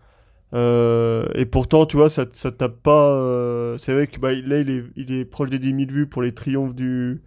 [0.53, 3.75] Et pourtant, tu vois, ça, ça tape pas.
[3.77, 6.21] c'est vrai que bah, là, il est, il est proche des 10 000 vues pour
[6.21, 7.21] les triomphes du,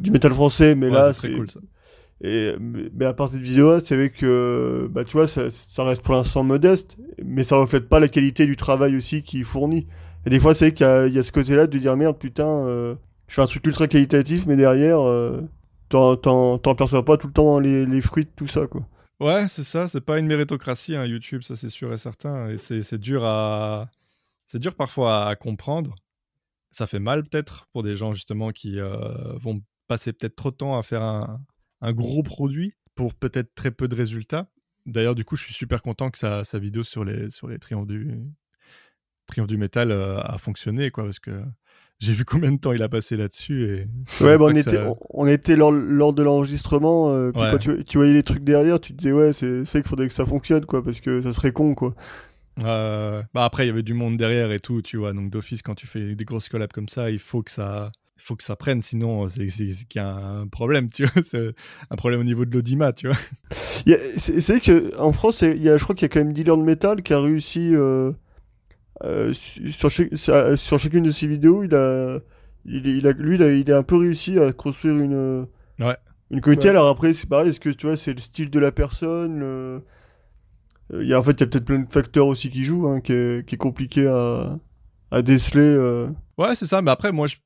[0.00, 1.32] du métal français, mais là, c'est.
[1.32, 1.60] Cool, ça.
[2.22, 6.02] Et, mais à part cette vidéo, c'est vrai que, bah, tu vois, ça, ça reste
[6.02, 9.86] pour l'instant modeste, mais ça reflète pas la qualité du travail aussi qu'il fournit.
[10.24, 12.48] Et des fois, c'est vrai qu'il y, y, a ce côté-là de dire merde, putain,
[12.48, 12.94] euh,
[13.28, 15.42] je fais un truc ultra qualitatif, mais derrière, euh,
[15.88, 18.82] t'en perçois pas tout le temps les, les fruits de tout ça, quoi.
[19.20, 22.50] Ouais, c'est ça, c'est pas une méritocratie, hein, YouTube, ça c'est sûr et certain.
[22.50, 23.90] Et c'est dur à.
[24.46, 25.94] C'est dur parfois à comprendre.
[26.70, 30.56] Ça fait mal peut-être pour des gens justement qui euh, vont passer peut-être trop de
[30.56, 34.48] temps à faire un, gros produit pour peut-être très peu de résultats.
[34.86, 37.58] D'ailleurs, du coup, je suis super content que sa, sa vidéo sur les, sur les
[37.58, 38.14] triomphes du,
[39.26, 41.42] triomphe du métal euh, a fonctionné, quoi, parce que
[41.98, 43.64] j'ai vu combien de temps il a passé là-dessus.
[43.64, 44.24] Et...
[44.24, 44.78] Ouais, bah, on, était,
[45.10, 48.92] on, était lors, lors de l'enregistrement, euh, quand tu, tu, voyais les trucs derrière, tu
[48.92, 51.74] te disais, ouais, c'est qu'il faudrait que ça fonctionne, quoi, parce que ça serait con,
[51.74, 51.94] quoi.
[52.56, 55.74] bah après, il y avait du monde derrière et tout, tu vois, donc d'office, quand
[55.74, 58.82] tu fais des grosses collabs comme ça, il faut que ça faut que ça prenne,
[58.82, 61.54] sinon c'est qu'il y a un problème, tu vois, c'est
[61.90, 63.16] un problème au niveau de l'audimat, tu vois.
[64.16, 66.56] C'est vrai qu'en France, il y a, je crois qu'il y a quand même Dealer
[66.56, 68.12] de Metal qui a réussi euh,
[69.04, 72.18] euh, sur, sur, chacune de ses vidéos, il a,
[72.64, 75.46] il, a, lui, il a, un peu réussi à construire une,
[75.78, 75.96] ouais.
[76.30, 76.68] une communauté.
[76.68, 79.80] Alors après, c'est pareil, est-ce que tu vois, c'est le style de la personne euh,
[80.92, 82.88] il y a, En fait, il y a peut-être plein de facteurs aussi qui jouent,
[82.88, 84.58] hein, qui, est, qui, est, compliqué à,
[85.10, 85.76] à déceler.
[86.38, 87.36] Ouais, c'est ça, mais après, moi, je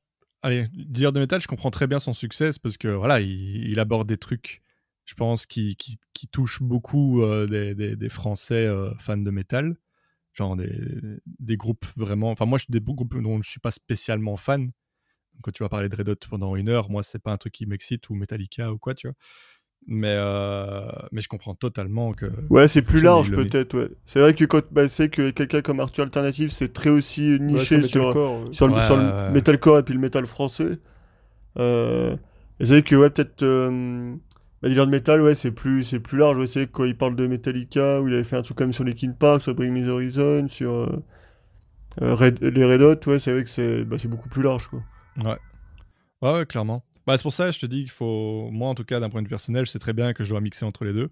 [0.41, 4.07] allez, dire de métal, je comprends très bien son succès, parce que voilà, il, aborde
[4.07, 4.61] des trucs,
[5.05, 9.31] je pense, qui, qui, qui touchent beaucoup euh, des, des, des, Français euh, fans de
[9.31, 9.75] métal,
[10.33, 10.79] genre des,
[11.39, 12.31] des, groupes vraiment.
[12.31, 14.71] Enfin, moi, je suis des groupes dont je suis pas spécialement fan.
[15.43, 17.53] Quand tu vas parler de Red Hot pendant une heure, moi, c'est pas un truc
[17.53, 19.15] qui m'excite ou Metallica ou quoi, tu vois.
[19.87, 22.27] Mais, euh, mais je comprends totalement que.
[22.49, 23.89] Ouais, c'est plus large peut-être, ouais.
[24.05, 27.81] C'est vrai que quand bah, c'est que quelqu'un comme Arthur Alternative, c'est très aussi niché
[27.81, 28.13] sur,
[28.51, 30.77] sur, le, sur le metalcore et puis le metal français.
[31.57, 32.15] Euh,
[32.59, 33.41] et c'est vrai que, ouais, peut-être.
[33.41, 34.15] Euh,
[34.61, 36.37] bah, de métal, ouais, c'est plus, c'est plus large.
[36.37, 38.83] Ouais, c'est quand il parle de Metallica, où il avait fait un truc comme sur
[38.83, 41.03] les King Park, sur Bring Me the Horizon, sur euh,
[42.01, 44.83] euh, Red, les Red Hot, ouais, c'est vrai que c'est bah, beaucoup plus large, quoi.
[45.17, 45.37] Ouais.
[46.21, 46.85] Ouais, ouais, clairement.
[47.07, 49.09] Bah, c'est pour ça que je te dis qu'il faut, moi en tout cas d'un
[49.09, 51.09] point de vue personnel, je sais très bien que je dois mixer entre les deux.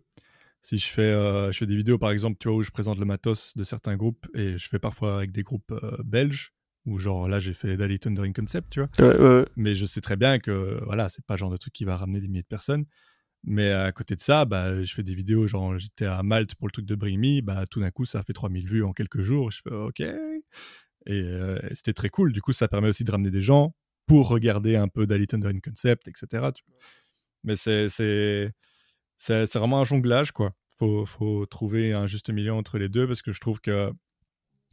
[0.62, 3.00] Si je fais, euh, je fais des vidéos par exemple, tu vois, où je présente
[3.00, 6.54] le matos de certains groupes et je fais parfois avec des groupes euh, belges,
[6.86, 9.46] ou genre là j'ai fait Dali Thundering Concept, tu vois.
[9.56, 11.98] Mais je sais très bien que voilà, c'est pas le genre de truc qui va
[11.98, 12.86] ramener des milliers de personnes.
[13.44, 16.68] Mais à côté de ça, bah, je fais des vidéos, genre j'étais à Malte pour
[16.68, 18.94] le truc de Bring Me, bah, tout d'un coup ça a fait 3000 vues en
[18.94, 19.52] quelques jours.
[19.52, 20.02] Je fais ok.
[21.06, 22.34] Et euh, c'était très cool.
[22.34, 23.74] Du coup, ça permet aussi de ramener des gens
[24.06, 26.50] pour regarder un peu d'Ali Thundering Concept, etc.
[27.44, 28.54] Mais c'est,
[29.56, 30.54] vraiment un jonglage, quoi.
[30.78, 33.92] Faut, faut trouver un juste milieu entre les deux parce que je trouve que,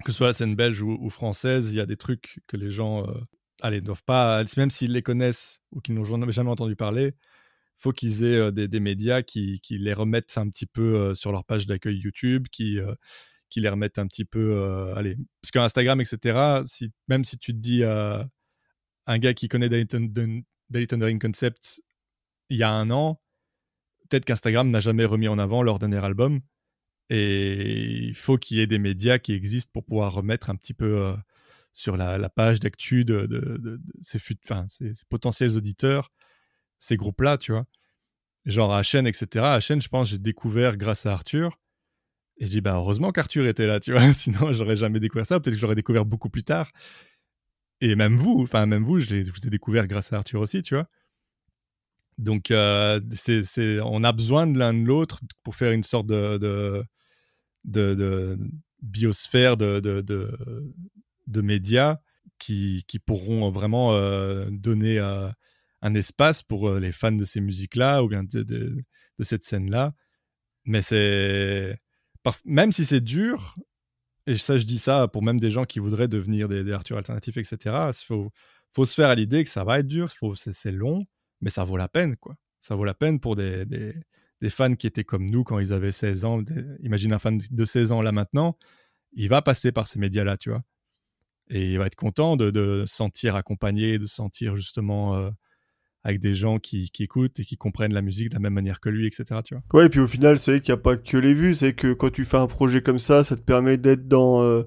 [0.04, 2.70] que ce soit la scène belge ou, française, il y a des trucs que les
[2.70, 3.20] gens, euh,
[3.60, 7.14] allez, doivent pas, même s'ils les connaissent ou qu'ils n'ont jamais entendu parler,
[7.78, 11.44] faut qu'ils aient des, des, médias qui, qui, les remettent un petit peu sur leur
[11.44, 12.78] page d'accueil YouTube, qui,
[13.50, 14.92] qui les remettent un petit peu.
[14.96, 20.86] allez, parce qu'Instagram, etc., si, même si tu te dis un gars qui connaît Daily
[20.86, 21.80] Thundering Concept
[22.48, 23.20] il y a un an,
[24.08, 26.40] peut-être qu'Instagram n'a jamais remis en avant leur dernier album.
[27.08, 30.74] Et il faut qu'il y ait des médias qui existent pour pouvoir remettre un petit
[30.74, 31.14] peu
[31.72, 34.38] sur la, la page d'actu de, de, de- de fut-
[35.08, 36.10] potentiels auditeurs,
[36.78, 37.66] ces groupes-là, tu vois.
[38.44, 39.58] Genre chaîne, etc.
[39.60, 41.58] Chaîne, je pense, j'ai découvert grâce à Arthur.
[42.38, 44.12] Et je dis, bah, heureusement qu'Arthur était là, tu vois.
[44.12, 45.40] Sinon, j'aurais jamais découvert ça.
[45.40, 46.70] Peut-être que j'aurais découvert beaucoup plus tard.
[47.80, 50.74] Et même vous, enfin, même vous, je, vous ai découvert grâce à Arthur aussi, tu
[50.74, 50.88] vois.
[52.18, 53.00] Donc, euh,
[53.84, 56.84] on a besoin de l'un de l'autre pour faire une sorte de, de,
[57.64, 58.38] de, de
[58.80, 59.80] biosphère de,
[61.26, 61.98] de médias
[62.38, 65.28] qui, qui pourront vraiment euh, donner euh,
[65.82, 68.84] un espace pour euh, les fans de ces musiques-là ou bien de, de,
[69.20, 69.94] cette scène-là.
[70.64, 71.78] Mais c'est.
[72.44, 73.56] Même si c'est dur,
[74.26, 76.96] et ça, je dis ça pour même des gens qui voudraient devenir des, des Arthur
[76.96, 77.90] alternatifs, etc.
[77.90, 78.32] Il faut,
[78.72, 81.06] faut se faire à l'idée que ça va être dur, c'est, long,
[81.40, 82.36] mais ça vaut la peine, quoi.
[82.60, 85.92] Ça vaut la peine pour des, des, fans qui étaient comme nous quand ils avaient
[85.92, 86.42] 16 ans.
[86.80, 88.58] Imagine un fan de 16 ans là maintenant,
[89.12, 90.62] il va passer par ces médias-là, tu vois.
[91.48, 95.30] Et il va être content de, de se sentir accompagné, de se sentir justement euh,
[96.06, 98.78] avec des gens qui, qui écoutent et qui comprennent la musique de la même manière
[98.80, 99.24] que lui, etc.
[99.44, 99.62] Tu vois.
[99.80, 101.72] Ouais, et puis au final, c'est vrai qu'il n'y a pas que les vues, c'est
[101.72, 104.62] que quand tu fais un projet comme ça, ça te permet d'être dans, euh,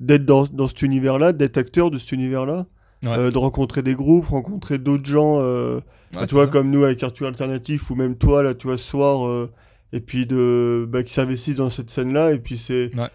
[0.00, 2.66] d'être dans, dans cet univers-là, d'être acteur de cet univers-là,
[3.02, 3.08] Ouais.
[3.18, 5.80] euh, de rencontrer des groupes, rencontrer d'autres gens, euh,
[6.14, 6.50] Ouais, tu vois, ça.
[6.52, 9.50] comme nous avec Arthur Alternatif, ou même toi, là, tu vois, ce soir, euh,
[9.94, 12.94] et puis de, bah, qui s'investissent dans cette scène-là, et puis c'est.
[12.94, 13.08] Ouais.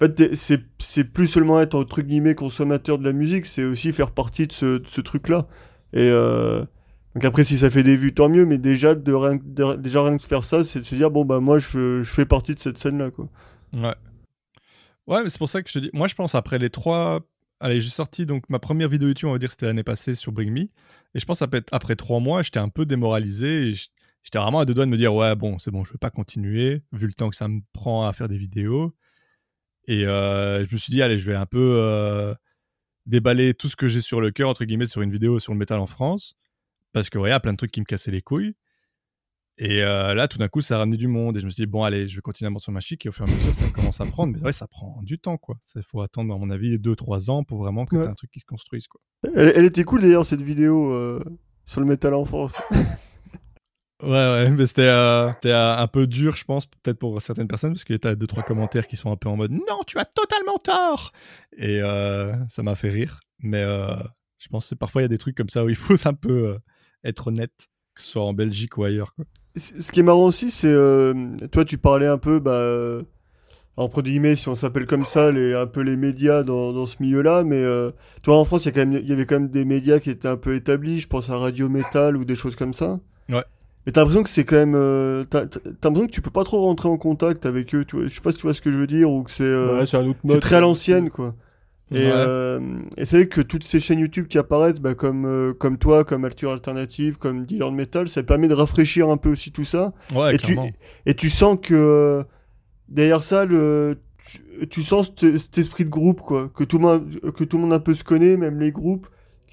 [0.00, 3.92] En fait, c'est c'est plus seulement être entre guillemets consommateur de la musique, c'est aussi
[3.92, 5.46] faire partie de ce, de ce truc-là.
[5.94, 6.64] Et euh,
[7.14, 9.38] donc après, si ça fait des vues, tant mieux, mais déjà, rien,
[9.78, 12.26] déjà rien que de faire ça, c'est de se dire, bon, bah moi, je, fais
[12.26, 13.28] partie de cette scène-là, quoi.
[13.72, 13.94] Ouais.
[15.06, 15.90] Ouais, mais c'est pour ça que je te dis.
[15.92, 17.20] Moi, je pense après les trois.
[17.60, 20.32] Allez, j'ai sorti donc ma première vidéo YouTube, on va dire, c'était l'année passée sur
[20.32, 20.62] Bring Me.
[21.14, 23.72] Et je pense après, trois mois, j'étais un peu démoralisé.
[24.22, 26.10] J'étais vraiment à deux doigts de me dire, ouais, bon, c'est bon, je vais pas
[26.10, 28.94] continuer, vu le temps que ça me prend à faire des vidéos.
[29.86, 32.34] Et euh, je me suis dit, allez, je vais un peu euh,
[33.06, 35.58] déballer tout ce que j'ai sur le cœur, entre guillemets, sur une vidéo sur le
[35.58, 36.36] métal en France.
[36.94, 38.54] Parce que, ouais, il y a plein de trucs qui me cassaient les couilles.
[39.58, 41.36] Et euh, là, tout d'un coup, ça a ramené du monde.
[41.36, 43.04] Et je me suis dit, bon, allez, je vais continuer à sur ma chic.
[43.04, 44.32] Et au fur et à mesure, ça commence à prendre.
[44.32, 45.56] Mais ouais, ça prend du temps, quoi.
[45.76, 48.02] Il faut attendre, à mon avis, 2-3 ans pour vraiment que Ouais.
[48.04, 49.00] tu un truc qui se construise, quoi.
[49.34, 51.22] Elle, elle était cool d'ailleurs, cette vidéo euh,
[51.66, 52.54] sur le métal en France.
[54.02, 57.46] Ouais, ouais, mais c'était euh, c'était, euh, un peu dur, je pense, peut-être pour certaines
[57.46, 59.82] personnes, parce qu'il y a deux, trois commentaires qui sont un peu en mode Non,
[59.86, 61.12] tu as totalement tort
[61.56, 63.20] Et euh, ça m'a fait rire.
[63.38, 63.94] Mais euh,
[64.38, 66.12] je pense que parfois, il y a des trucs comme ça où il faut un
[66.12, 66.58] peu euh,
[67.04, 69.14] être honnête, que ce soit en Belgique ou ailleurs.
[69.14, 69.24] Quoi.
[69.56, 70.66] Ce qui est marrant aussi, c'est.
[70.68, 71.14] euh,
[71.52, 72.40] toi, tu parlais un peu.
[72.40, 72.98] Bah,
[73.76, 76.96] entre guillemets, si on s'appelle comme ça, les, un peu les médias dans, dans ce
[77.00, 77.42] milieu-là.
[77.44, 77.90] Mais euh,
[78.22, 81.00] toi, en France, il y, avait quand même des médias qui étaient un peu établis.
[81.00, 83.00] Je pense à Radio Metal ou des choses comme ça.
[83.28, 83.42] Ouais.
[83.86, 84.74] Mais t'as l'impression que c'est quand même.
[84.76, 85.42] euh, t'as
[85.82, 87.84] l'impression que tu peux pas trop rentrer en contact avec eux.
[87.84, 89.10] Tu vois, je sais pas si tu vois ce que je veux dire.
[89.10, 89.42] Ou que c'est.
[89.44, 90.40] euh, Ouais, c'est un autre c'est mode.
[90.40, 91.34] très à l'ancienne, quoi.
[91.90, 92.12] Et, Ouais.
[92.12, 92.60] euh,
[92.96, 96.04] et c'est vrai que toutes ces chaînes YouTube qui apparaissent, bah, comme, euh, comme toi,
[96.04, 99.64] comme Alture Alternative, comme Dealer de Metal, ça permet de rafraîchir un peu aussi tout
[99.64, 99.92] ça.
[100.14, 100.56] Ouais, et, tu,
[101.06, 102.24] et tu sens que euh,
[102.88, 106.48] derrière ça, le, tu, tu sens cet, esprit de groupe, quoi.
[106.54, 109.06] Que tout, le monde, que tout le monde un peu se connaît, même les groupes,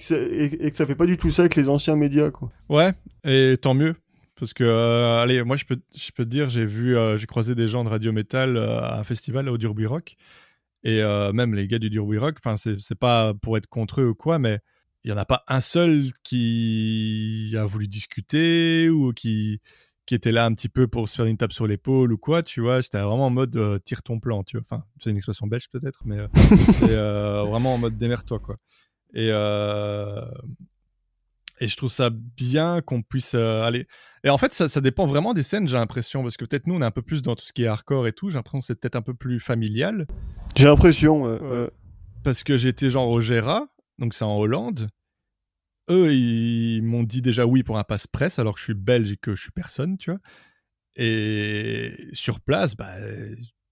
[0.10, 2.50] et, et que ça fait pas du tout ça avec les anciens médias, quoi.
[2.70, 2.94] Ouais,
[3.26, 3.96] et tant mieux.
[4.40, 7.28] Parce que, euh, allez, moi, je peux, je peux te dire, j'ai vu, euh, j'ai
[7.28, 10.16] croisé des gens de Radio Metal euh, à un festival au Durby Rock.
[10.84, 14.10] Et euh, même les gars du Durby Rock, enfin, c'est pas pour être contre eux
[14.10, 14.60] ou quoi, mais
[15.04, 19.60] il y en a pas un seul qui a voulu discuter ou qui,
[20.06, 22.44] qui était là un petit peu pour se faire une tape sur l'épaule ou quoi,
[22.44, 22.82] tu vois.
[22.82, 24.66] C'était vraiment en mode euh, tire ton plan, tu vois.
[24.70, 26.28] Enfin, c'est une expression belge peut-être, mais euh,
[26.74, 28.58] c'est euh, vraiment en mode démerde-toi, quoi.
[29.14, 29.30] Et,
[31.62, 33.88] et je trouve ça bien qu'on puisse euh, aller.
[34.24, 36.76] Et en fait, ça, ça dépend vraiment des scènes, j'ai l'impression, parce que peut-être nous,
[36.76, 38.30] on est un peu plus dans tout ce qui est hardcore et tout.
[38.32, 40.08] J'ai l'impression que c'est peut-être un peu plus familial.
[40.58, 41.28] J'ai l'impression.
[41.28, 41.68] euh, euh,
[42.24, 43.68] Parce que j'ai été genre au Gera,
[44.00, 44.90] donc c'est en Hollande.
[45.90, 49.12] Eux, ils m'ont dit déjà oui pour un passe presse, alors que je suis belge
[49.12, 50.20] et que je suis personne, tu vois.
[50.96, 52.94] Et sur place, bah,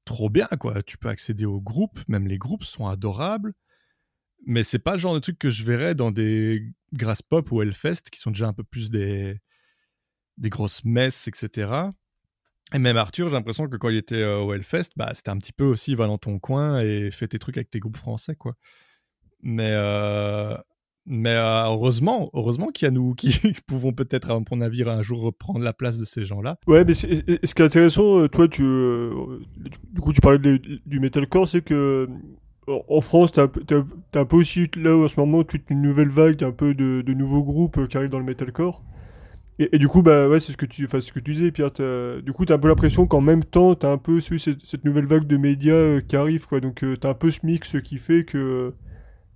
[0.06, 0.84] trop bien, quoi.
[0.84, 3.54] Tu peux accéder aux groupes, même les groupes sont adorables.
[4.46, 7.62] Mais c'est pas le genre de truc que je verrais dans des Grass Pop ou
[7.62, 9.38] Hellfest, qui sont déjà un peu plus des,
[10.38, 11.92] des grosses messes, etc.
[12.74, 15.38] Et même Arthur, j'ai l'impression que quand il était euh, au Hellfest, bah, c'était un
[15.38, 18.36] petit peu aussi va dans ton coin et fais tes trucs avec tes groupes français,
[18.36, 18.56] quoi.
[19.42, 20.56] Mais euh,
[21.06, 23.32] Mais euh, heureusement, heureusement qu'il y a nous qui
[23.68, 26.60] pouvons peut-être, à mon navire, un jour reprendre la place de ces gens-là.
[26.68, 31.62] Ouais, mais ce qui est intéressant, toi, tu, du coup, tu parlais du metalcore, c'est
[31.62, 32.08] que
[32.88, 33.48] en France, t'as
[34.16, 37.14] un, peu aussi là en ce moment toute une nouvelle vague, un peu de, de
[37.14, 38.84] nouveaux groupes qui arrivent dans le metalcore.
[39.62, 41.72] Et, du coup, bah ouais, c'est ce que tu, ce que tu disais, Pierre.
[42.24, 45.06] Du coup, t'as un peu l'impression qu'en même temps, t'as un peu cette, cette, nouvelle
[45.06, 46.62] vague de médias euh, qui arrive, quoi.
[46.62, 48.74] Donc, euh, t'as un peu ce mix qui fait que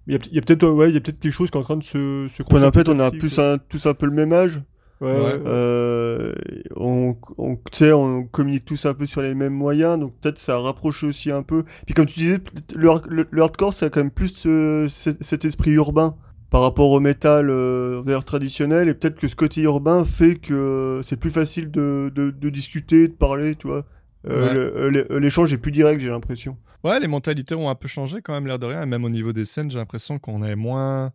[0.07, 2.27] il y a, peut-être, ouais, peut-être quelque chose qui est en train de se.
[2.29, 4.61] se on a peut-être, on a plus un, tous un peu le même âge?
[5.03, 6.33] Euh,
[6.75, 11.03] on, on, on communique tous un peu sur les mêmes moyens, donc peut-être ça rapproche
[11.03, 11.63] aussi un peu.
[11.85, 12.39] Puis comme tu disais,
[12.75, 14.47] le, le, hardcore, c'est quand même plus
[14.87, 16.15] cet esprit urbain
[16.49, 21.17] par rapport au métal euh, traditionnel et peut-être que ce côté urbain fait que c'est
[21.17, 23.85] plus facile de, de, de, discuter, de parler, tu vois.
[24.27, 26.57] Euh, euh, l'échange est plus direct, j'ai l'impression.
[26.83, 28.83] Ouais, les mentalités ont un peu changé quand même, l'air de rien.
[28.83, 31.11] Et même au niveau des scènes, j'ai l'impression qu'on est moins.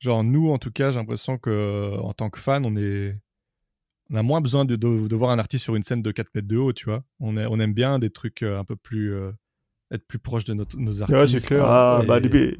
[0.00, 3.16] Genre, nous, en tout cas, j'ai l'impression que en tant que fan, on est.
[4.10, 6.48] On a moins besoin de, de, voir un artiste sur une scène de 4 mètres
[6.48, 7.02] de haut, tu vois.
[7.20, 9.14] On, est, on aime bien des trucs un peu plus
[9.90, 11.18] être plus proche de notre, nos artistes.
[11.18, 11.64] Ouais, c'est clair.
[11.64, 12.56] Ah, bah, les,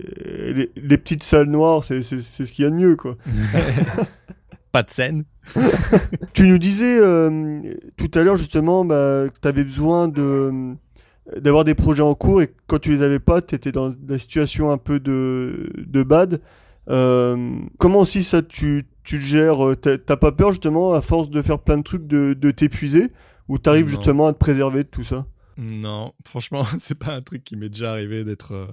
[0.77, 3.17] les, petites salles noires, c'est ce qu'il y a de mieux, quoi.
[4.73, 5.25] Pas de scène.
[6.33, 7.61] tu nous disais euh,
[7.97, 10.75] tout à l'heure, justement, bah, que tu avais besoin de
[11.41, 14.19] d'avoir des projets en cours et quand tu les avais pas, tu étais dans la
[14.19, 16.43] situation un peu de, de bad.
[16.91, 21.31] Euh, comment aussi ça tu, tu le gères euh, T'as pas peur justement à force
[21.31, 23.13] de faire plein de trucs de, de t'épuiser?
[23.49, 25.27] Ou t'arrives justement à te préserver de tout ça?
[25.57, 28.53] Non, franchement, c'est pas un truc qui m'est déjà arrivé d'être.
[28.53, 28.67] Euh,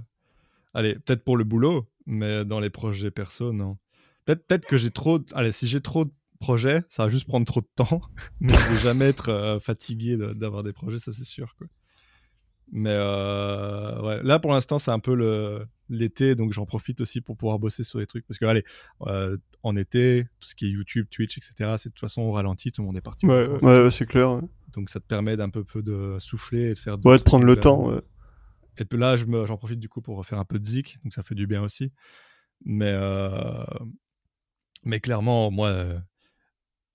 [0.73, 3.77] allez, peut-être pour le boulot, mais dans les projets perso, non.
[4.25, 5.19] Peut-être peut que j'ai trop.
[5.33, 8.01] Allez, si j'ai trop de projets, ça va juste prendre trop de temps,
[8.39, 11.55] mais je vais jamais être euh, fatigué d'avoir des projets, ça c'est sûr.
[11.57, 11.67] Quoi.
[12.71, 17.35] Mais euh, ouais, là pour l'instant, c'est un peu l'été, donc j'en profite aussi pour
[17.35, 18.25] pouvoir bosser sur des trucs.
[18.25, 18.63] Parce que, allez,
[19.63, 22.71] en été, tout ce qui est YouTube, Twitch, etc., c'est de toute façon au ralenti,
[22.71, 23.25] tout le monde est parti.
[23.25, 24.41] Ouais, ouais, c'est clair.
[24.73, 26.97] Donc ça te permet d'un peu, peu de souffler et de faire.
[27.05, 27.91] Ouais, de prendre le temps.
[28.77, 31.23] Et puis là, j'en profite du coup pour refaire un peu de zik, donc ça
[31.23, 31.91] fait du bien aussi.
[32.65, 33.63] Mais, euh,
[34.83, 36.01] mais clairement, moi,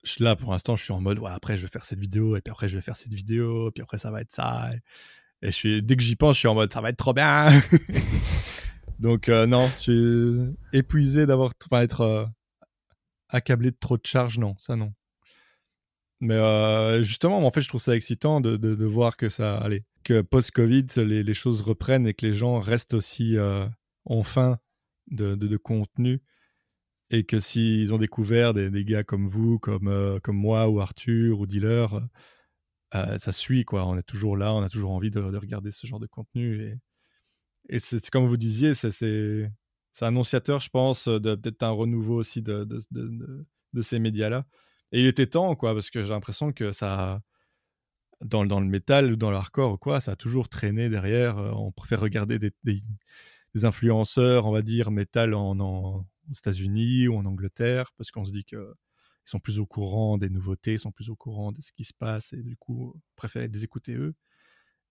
[0.03, 2.35] je, là pour l'instant, je suis en mode, ouais, après je vais faire cette vidéo,
[2.35, 4.69] et puis après je vais faire cette vidéo, puis après ça va être ça.
[5.41, 7.13] Et, je suis, dès que j'y pense, je suis en mode, ça va être trop
[7.13, 7.49] bien.
[8.99, 12.25] donc euh, non, je suis épuisé d'avoir, enfin être euh,
[13.29, 14.93] accablé de trop de charges, non, ça non.
[16.19, 19.83] Mais euh, justement, en fait, je trouve ça excitant de, de, voir que ça, allez,
[20.03, 23.67] que post-Covid, les, les, choses reprennent et que les gens restent aussi euh,
[24.05, 24.57] en fin
[25.11, 26.21] de, de, contenu.
[27.09, 30.81] Et que s'ils ont découvert des, des, gars comme vous, comme, euh, comme moi, ou
[30.81, 32.01] Arthur, ou Dealer,
[32.91, 33.85] ça suit, quoi.
[33.85, 36.63] On est toujours là, on a toujours envie de, regarder ce genre de contenu.
[36.63, 36.75] Et,
[37.75, 39.51] et c'est comme vous disiez, c'est
[40.05, 42.67] annonciateur, je pense, de peut-être un renouveau aussi de,
[43.81, 44.45] ces médias-là.
[44.91, 47.21] Et il était temps, quoi, parce que j'ai l'impression que ça.
[48.25, 51.37] Dans, le métal ou dans le hardcore quoi, ça a toujours traîné derrière.
[51.37, 52.81] Euh, on préfère regarder des, des,
[53.63, 58.43] influenceurs, on va dire, métal en, aux États-Unis ou en Angleterre, parce qu'on se dit
[58.43, 58.59] qu'ils
[59.25, 61.93] sont plus au courant des nouveautés, ils sont plus au courant de ce qui se
[61.93, 64.15] passe, et du coup, on préfère les écouter eux.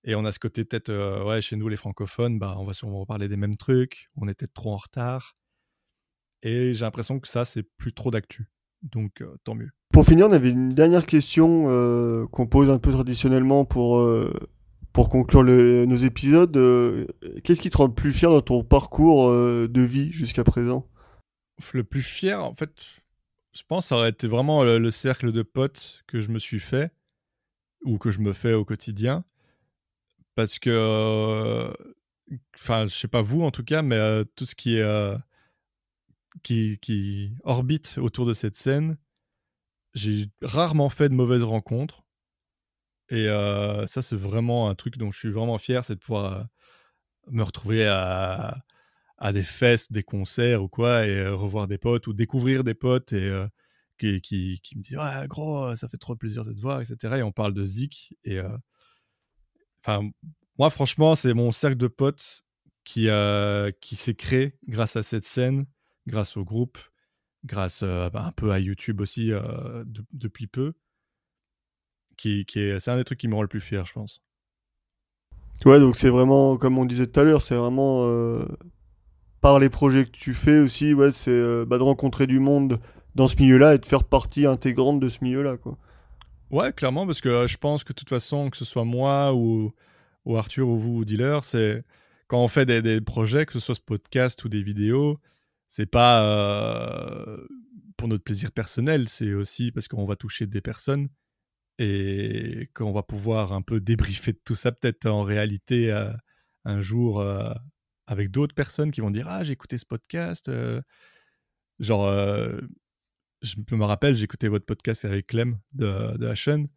[0.06, 2.72] Et on a ce côté peut-être, euh, ouais, chez nous les francophones, bah, on va
[2.72, 5.34] sûrement reparler des mêmes trucs, on est peut-être trop en retard.
[6.42, 8.46] Et j'ai l'impression que ça, c'est plus trop d'actu.
[8.82, 9.70] Donc, euh, tant mieux.
[9.92, 14.00] Pour finir, on avait une dernière question euh, qu'on pose un peu traditionnellement pour,
[14.92, 16.52] pour conclure nos épisodes.
[17.42, 20.86] Qu'est-ce qui te rend le plus fier dans ton parcours de vie jusqu'à présent?
[21.72, 22.70] Le plus fier, en fait,
[23.54, 26.92] je pense, ça aurait été vraiment le, cercle de potes que je me suis fait
[27.82, 29.24] ou que je me fais au quotidien.
[30.36, 31.72] Parce que,
[32.54, 33.98] enfin, je sais pas vous en tout cas, mais
[34.36, 34.78] tout ce qui
[37.42, 38.98] orbite autour de cette scène,
[39.94, 42.04] j'ai rarement fait de mauvaises rencontres.
[43.08, 43.26] Et
[43.86, 46.46] ça, c'est vraiment un truc dont je suis vraiment fier, c'est de pouvoir
[47.28, 48.58] me retrouver à,
[49.32, 53.46] des festes, des concerts ou quoi, et revoir des potes ou découvrir des potes et
[53.96, 57.16] qui, me disent Ouais, gros, ça fait trop plaisir de te voir, etc.
[57.16, 58.14] Et on parle de Zik.
[58.24, 58.38] Et
[60.58, 62.44] moi, franchement, c'est mon cercle de potes
[62.84, 63.08] qui,
[63.80, 65.66] qui s'est créé grâce à cette scène,
[66.06, 66.78] grâce au groupe,
[67.44, 69.30] grâce bah, un peu à YouTube aussi
[70.12, 70.72] depuis peu.
[72.16, 74.22] Qui, qui est, c'est un des trucs qui me rend le plus fier, je pense.
[75.64, 78.08] Ouais, donc c'est vraiment, comme on disait tout à l'heure, c'est vraiment
[79.40, 82.80] par les projets que tu fais aussi, ouais, c'est bah, de rencontrer du monde
[83.14, 85.78] dans ce milieu-là et de faire partie intégrante de ce milieu-là, quoi.
[86.56, 89.74] Ouais, clairement, parce que je pense que de toute façon, que ce soit moi ou,
[90.34, 91.84] Arthur ou vous ou Dealer, c'est
[92.28, 95.20] quand on fait des, projets, que ce soit ce podcast ou des vidéos,
[95.68, 97.46] c'est pas euh,
[97.98, 101.10] pour notre plaisir personnel, c'est aussi parce qu'on va toucher des personnes
[101.78, 106.10] et qu'on va pouvoir un peu débriefer de tout ça peut-être en réalité euh,
[106.64, 107.52] un jour euh,
[108.06, 110.50] avec d'autres personnes qui vont dire ah j'ai écouté ce podcast
[111.80, 112.08] genre
[113.46, 116.68] je me rappelle écouté votre podcast avec Clem de, de Ashen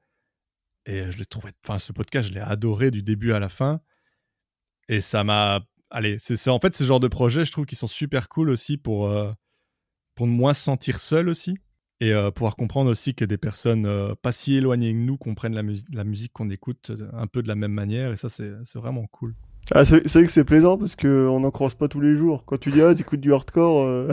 [0.86, 3.82] et je l'ai trouvé enfin ce podcast je l'ai adoré du début à la fin
[4.88, 5.62] et ça m'a
[5.92, 8.78] allez, c'est en fait ce genre de projets, je trouve, qu'ils sont super cool aussi
[8.78, 9.32] pour, euh,
[10.16, 11.58] pour moins se sentir seul aussi.
[12.02, 15.54] Et euh, pouvoir comprendre aussi que des personnes euh, pas si éloignées que nous comprennent
[15.54, 18.14] la, la musique qu'on écoute un peu de la même manière.
[18.14, 19.36] Et ça, c'est vraiment cool.
[19.72, 22.46] Ah, c'est vrai que c'est plaisant parce qu'on n'en croise pas tous les jours.
[22.46, 24.08] Quand tu dis, ah, t'écoutes du hardcore.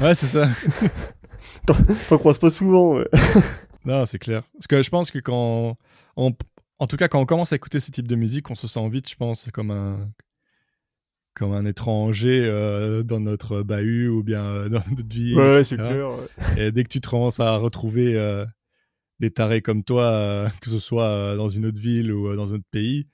[0.00, 0.48] ouais, c'est ça.
[1.66, 3.08] T'en croises pas souvent, ouais.
[3.84, 4.42] non, c'est clair.
[4.54, 5.76] Parce que je pense que quand.
[6.16, 6.34] On,
[6.78, 8.88] en tout cas, quand on commence à écouter ce type de musique, on se sent
[8.88, 10.10] vite, je pense, comme un,
[11.34, 15.34] comme un étranger euh, dans notre bahut ou bien euh, dans notre vie.
[15.34, 16.10] Ouais, c'est clair.
[16.56, 18.46] Et dès que tu te commences à retrouver euh,
[19.20, 22.68] des tarés comme toi, que ce soit dans une autre ville ou dans un autre
[22.70, 23.08] pays,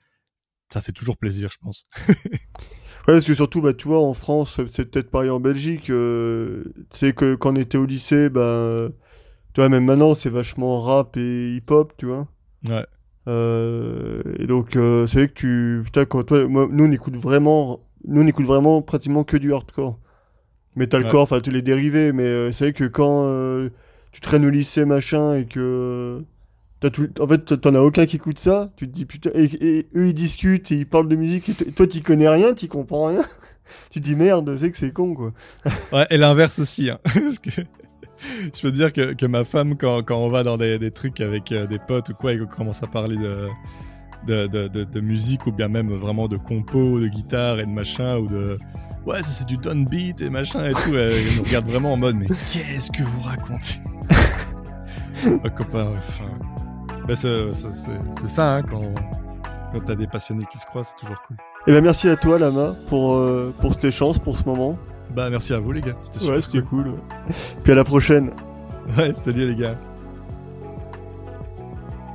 [0.71, 1.85] ça fait toujours plaisir, je pense.
[3.07, 5.85] ouais, parce que surtout, bah, tu vois, en France, c'est peut-être pareil en Belgique.
[5.85, 5.93] tu
[6.91, 8.87] sais que quand on était au lycée, bah,
[9.53, 12.27] tu vois, même maintenant, c'est vachement rap et hip-hop, tu vois.
[12.65, 12.85] Ouais.
[13.27, 15.81] et donc, c'est vrai que tu.
[15.85, 19.99] Putain, quand toi, nous, on écoute vraiment nous, on écoute vraiment pratiquement que du hardcore.
[20.75, 23.69] Metalcore, enfin, tous les dérivés, mais euh, c'est vrai que quand euh,
[24.11, 26.23] tu traînes au lycée, machin, et que.
[26.83, 27.09] As tout...
[27.19, 29.29] En fait, t'en as aucun qui écoute ça, tu te dis putain.
[29.35, 32.67] Et, eux, ils discutent et ils parlent de musique, et toi, t'y connais rien, t'y
[32.67, 33.21] comprends rien.
[33.91, 35.33] tu te dis merde, c'est que c'est con, quoi.
[35.93, 36.99] ouais, et l'inverse aussi, hein.
[37.03, 37.51] Parce que
[38.53, 41.21] je peux dire que, que ma femme, quand, quand, on va dans des, des trucs
[41.21, 43.47] avec euh, des potes ou quoi, et qu'on commence à parler de
[44.27, 48.17] de, de, de, musique ou bien même vraiment de compo, de guitare et de machin
[48.17, 48.59] ou de
[49.05, 50.95] ouais ça c'est du downbeat beat et machin et tout.
[50.95, 53.79] Elle nous regarde vraiment en mode mais qu'est-ce que vous racontez?
[55.55, 56.31] Copain, enfin,
[57.15, 58.93] ben, c'est ça hein, quand
[59.73, 61.37] quand t'as des passionnés qui se croient, c'est toujours cool.
[61.67, 64.77] Et eh ben merci à toi Lama pour euh, pour cette chance pour ce moment.
[65.15, 65.95] Bah merci à vous les gars.
[66.23, 66.95] Ouais c'était cool.
[67.63, 68.31] Puis à la prochaine.
[68.97, 69.77] Ouais salut les gars.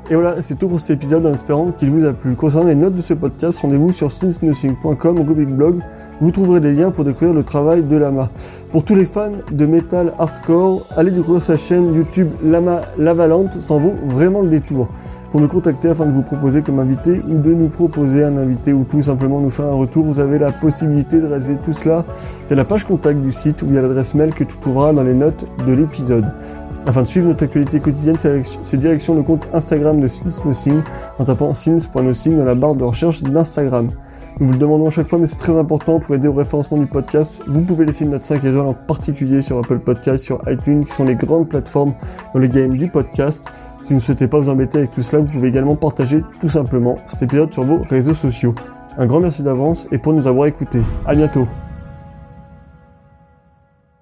[0.08, 2.36] Et voilà, c'est tout pour cet épisode en espérant qu'il vous a plu.
[2.36, 5.80] Concernant les notes de ce podcast, rendez-vous sur since-nothing.com, rubrique blog.
[6.20, 8.30] Vous trouverez des liens pour découvrir le travail de Lama.
[8.70, 13.74] Pour tous les fans de metal hardcore, allez découvrir sa chaîne YouTube Lama Lavalampe, ça
[13.74, 14.88] vaut vraiment le détour.
[15.32, 18.72] Pour nous contacter afin de vous proposer comme invité ou de nous proposer un invité
[18.72, 22.04] ou tout simplement nous faire un retour, vous avez la possibilité de réaliser tout cela
[22.46, 25.14] via la page contact du site ou via l'adresse mail que tu trouveras dans les
[25.14, 26.26] notes de l'épisode.
[26.86, 30.82] Afin de suivre notre actualité quotidienne, c'est direction le compte Instagram de SinsNothing
[31.18, 33.88] en tapant sins.nothing dans la barre de recherche d'Instagram.
[34.38, 36.76] Nous vous le demandons à chaque fois, mais c'est très important pour aider au référencement
[36.76, 37.40] du podcast.
[37.48, 40.92] Vous pouvez laisser une note 5 étoiles en particulier sur Apple Podcast, sur iTunes, qui
[40.92, 41.94] sont les grandes plateformes
[42.32, 43.44] dans le game du podcast.
[43.82, 46.48] Si vous ne souhaitez pas vous embêter avec tout cela, vous pouvez également partager tout
[46.48, 48.54] simplement cet épisode sur vos réseaux sociaux.
[48.98, 50.82] Un grand merci d'avance et pour nous avoir écoutés.
[51.04, 51.46] À bientôt.